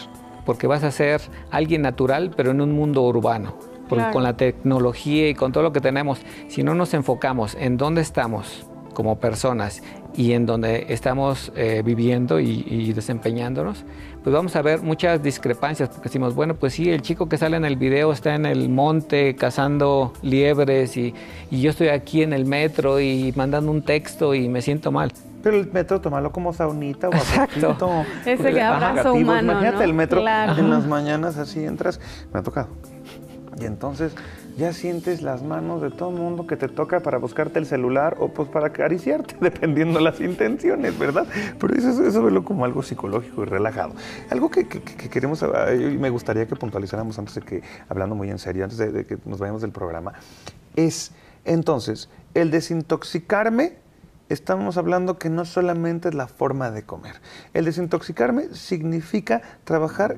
[0.44, 1.20] porque vas a ser
[1.50, 3.56] alguien natural, pero en un mundo urbano.
[3.88, 6.18] Porque con la tecnología y con todo lo que tenemos,
[6.48, 9.82] si no nos enfocamos en dónde estamos como personas
[10.14, 13.84] y en donde estamos eh, viviendo y, desempeñándonos,
[14.22, 17.56] pues vamos a ver muchas discrepancias, porque decimos, bueno, pues sí, el chico que sale
[17.56, 21.12] en el video está en el monte cazando liebres y,
[21.50, 25.12] y yo estoy aquí en el metro y mandando un texto y me siento mal.
[25.44, 27.76] Pero el metro, tomarlo como saunita o Exacto.
[28.24, 32.00] Ese abrazo humano, Imagínate el metro en las mañanas así entras.
[32.32, 32.68] Me ha tocado.
[33.60, 34.16] Y entonces
[34.56, 38.16] ya sientes las manos de todo el mundo que te toca para buscarte el celular
[38.20, 41.26] o pues para acariciarte, dependiendo las intenciones, ¿verdad?
[41.60, 43.92] Pero eso, eso verlo como algo psicológico y relajado.
[44.30, 48.30] Algo que, que, que queremos, y me gustaría que puntualizáramos antes de que, hablando muy
[48.30, 50.14] en serio, antes de, de que nos vayamos del programa,
[50.74, 51.12] es
[51.44, 53.83] entonces el desintoxicarme
[54.28, 57.20] estamos hablando que no solamente es la forma de comer.
[57.52, 60.16] El desintoxicarme significa trabajar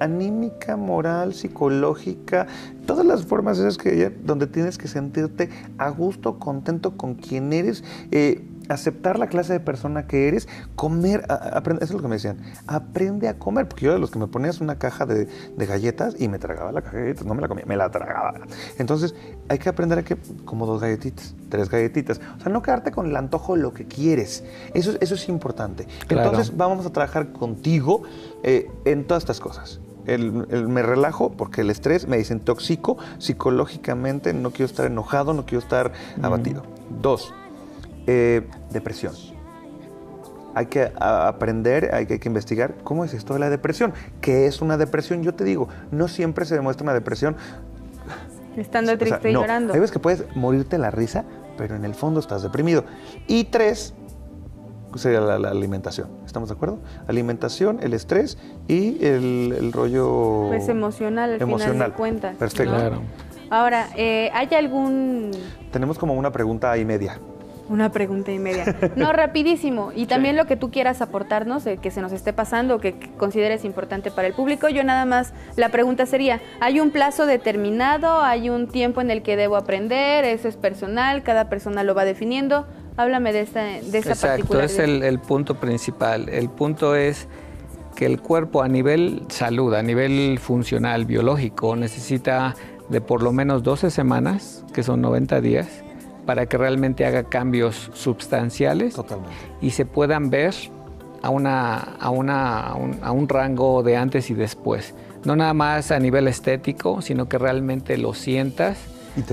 [0.00, 2.46] anímica, moral, psicológica,
[2.86, 7.84] todas las formas esas que donde tienes que sentirte a gusto, contento con quien eres.
[8.10, 12.16] Eh, aceptar la clase de persona que eres, comer, aprende, eso es lo que me
[12.16, 16.16] decían, aprende a comer, porque yo de los que me ponías una caja de, galletas
[16.18, 18.34] y me tragaba la caja de galletas, no me la comía, me la tragaba.
[18.78, 19.14] Entonces
[19.48, 23.06] hay que aprender a que, como dos galletitas, tres galletitas, o sea, no quedarte con
[23.06, 24.44] el antojo de lo que quieres,
[24.74, 25.86] eso, eso es importante.
[26.08, 28.02] Entonces vamos a trabajar contigo
[28.42, 29.80] eh, en todas estas cosas.
[30.06, 35.60] El, me relajo porque el estrés me desintoxico psicológicamente, no quiero estar enojado, no quiero
[35.60, 36.62] estar abatido.
[37.00, 37.32] Dos,
[38.06, 39.14] eh, depresión.
[40.54, 43.92] Hay que aprender, hay que, investigar cómo es esto de la depresión.
[44.20, 45.22] ¿Qué es una depresión?
[45.24, 47.36] Yo te digo, no siempre se demuestra una depresión.
[48.56, 49.74] Estando triste y llorando.
[49.74, 51.24] Hay veces que puedes morirte la risa,
[51.58, 52.84] pero en el fondo estás deprimido.
[53.26, 53.94] Y tres,
[54.94, 56.08] sería la, alimentación.
[56.24, 56.78] ¿Estamos de acuerdo?
[57.08, 58.38] Alimentación, el estrés
[58.68, 60.46] y el, rollo...
[60.48, 61.74] Pues emocional, al emocional.
[61.74, 62.36] final de cuentas.
[62.36, 63.02] Perfecto.
[63.50, 65.32] Ahora, eh, ¿hay algún...?
[65.72, 67.18] Tenemos como una pregunta y media.
[67.68, 68.76] Una pregunta y media.
[68.96, 69.92] No, rapidísimo.
[69.94, 73.64] Y también lo que tú quieras aportarnos, que se nos esté pasando, que, que, consideres
[73.64, 74.68] importante para el público.
[74.68, 78.22] Yo nada más, la pregunta sería, ¿hay un plazo determinado?
[78.22, 80.24] ¿Hay un tiempo en el que debo aprender?
[80.24, 81.22] ¿Eso es personal?
[81.22, 82.66] ¿Cada persona lo va definiendo?
[82.96, 86.28] Háblame de esta, de esta Exacto, es el, el punto principal.
[86.28, 87.26] El punto es
[87.94, 92.54] que el cuerpo a nivel salud, a nivel funcional, biológico, necesita
[92.88, 95.84] de por lo menos 12 semanas, que son 90 días,
[96.26, 98.96] para que realmente haga cambios sustanciales
[99.60, 100.54] y se puedan ver
[101.22, 104.94] a, una, a, una, a, un, a un rango de antes y después.
[105.24, 108.78] No nada más a nivel estético, sino que realmente lo sientas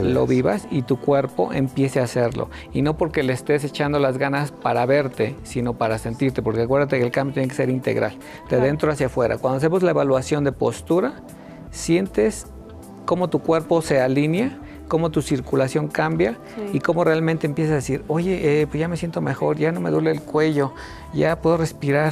[0.01, 2.49] lo vivas y tu cuerpo empiece a hacerlo.
[2.73, 6.99] Y no porque le estés echando las ganas para verte, sino para sentirte, porque acuérdate
[6.99, 8.63] que el cambio tiene que ser integral, de claro.
[8.63, 9.37] dentro hacia afuera.
[9.37, 11.21] Cuando hacemos la evaluación de postura,
[11.71, 12.45] sientes
[13.05, 14.59] cómo tu cuerpo se alinea
[14.91, 16.71] cómo tu circulación cambia sí.
[16.73, 19.79] y cómo realmente empiezas a decir, oye, eh, pues ya me siento mejor, ya no
[19.79, 20.73] me duele el cuello,
[21.13, 22.11] ya puedo respirar.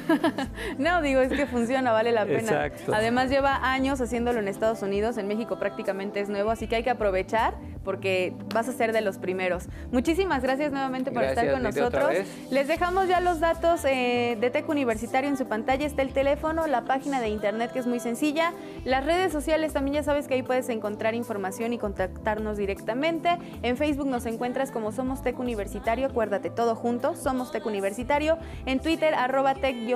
[0.78, 2.40] no, digo, es que funciona, vale la pena.
[2.40, 2.94] Exacto.
[2.94, 6.84] Además lleva años haciéndolo en Estados Unidos, en México prácticamente es nuevo, así que hay
[6.84, 7.56] que aprovechar
[7.88, 9.70] porque vas a ser de los primeros.
[9.94, 12.28] Muchísimas gracias nuevamente por gracias, estar con nosotros.
[12.52, 16.68] Les dejamos ya los datos eh, de TEC Universitario en su pantalla, está el teléfono,
[16.68, 18.52] la página de internet que es muy sencilla,
[18.84, 23.38] las redes sociales también ya sabes que ahí puedes encontrar información y contactarnos directamente.
[23.62, 28.82] En Facebook nos encuentras como Somos TEC Universitario, acuérdate todo junto, Somos TEC Universitario, en
[28.82, 29.54] Twitter arroba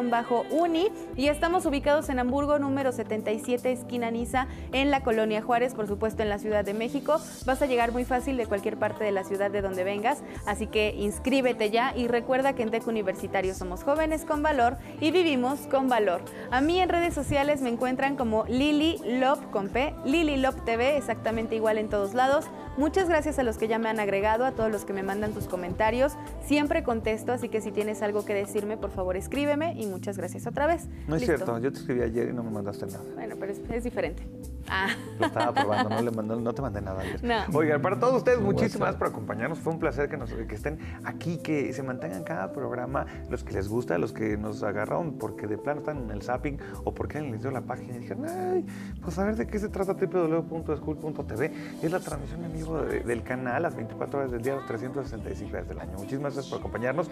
[0.10, 5.88] TEC-uni y estamos ubicados en Hamburgo número 77, esquina Niza, en la Colonia Juárez, por
[5.88, 7.20] supuesto en la Ciudad de México.
[7.46, 10.68] Vas a llegar muy fácil de cualquier parte de la ciudad de donde vengas, así
[10.68, 15.60] que inscríbete ya y recuerda que en TEC Universitario somos jóvenes con valor y vivimos
[15.68, 16.22] con valor.
[16.50, 20.98] A mí en redes sociales me encuentran como Lili Lop con P, Lili Lop TV,
[20.98, 22.46] exactamente igual en todos lados.
[22.78, 25.34] Muchas gracias a los que ya me han agregado, a todos los que me mandan
[25.34, 26.14] tus comentarios.
[26.46, 30.68] Siempre contesto, así que si tienes algo que decirme, por favor escríbeme muchas gracias otra
[30.68, 30.88] vez.
[31.08, 31.38] No es ¿Listo?
[31.38, 33.04] cierto, yo te escribí ayer y no me mandaste nada.
[33.16, 34.26] Bueno, pero es, es diferente.
[34.70, 34.88] Ah.
[35.20, 37.24] Lo estaba probando, no, le mandó, no te mandé nada ayer.
[37.24, 37.58] No.
[37.58, 39.60] Oigan, para todos ustedes, muchísimas gracias por acompañarnos.
[39.60, 43.54] Fue un placer que, nos, que estén aquí, que se mantengan cada programa, los que
[43.54, 47.18] les gusta, los que nos agarraron porque de plano están en el zapping o porque
[47.18, 48.66] alguien les dio la página y dijeron, ay,
[49.02, 51.52] pues a ver de qué se trata www.school.tv.
[51.82, 55.52] Es la transmisión en vivo de, del canal las 24 horas del día, los 365
[55.52, 55.94] días del año.
[55.98, 57.10] Muchísimas gracias por acompañarnos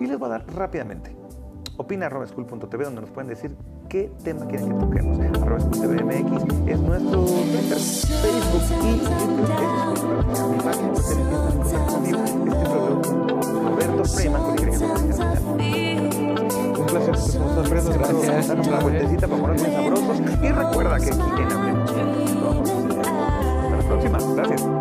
[0.00, 1.25] y les voy a dar rápidamente
[1.76, 3.56] opina.school.tv donde nos pueden decir
[3.88, 5.18] qué tema quieren que toquemos.
[5.42, 12.32] Arroba MX es nuestro Twitter, Facebook y YouTube es mi página por tener conmigo es
[13.64, 14.56] Roberto Freeman con
[16.80, 17.98] Un placer somos sorpresas.
[17.98, 18.82] Gracias.
[18.82, 22.02] Vueltecita para ponernos sabrosos y recuerda que aquí en Hablemos a
[23.62, 24.18] Hasta la próxima.
[24.34, 24.75] Gracias.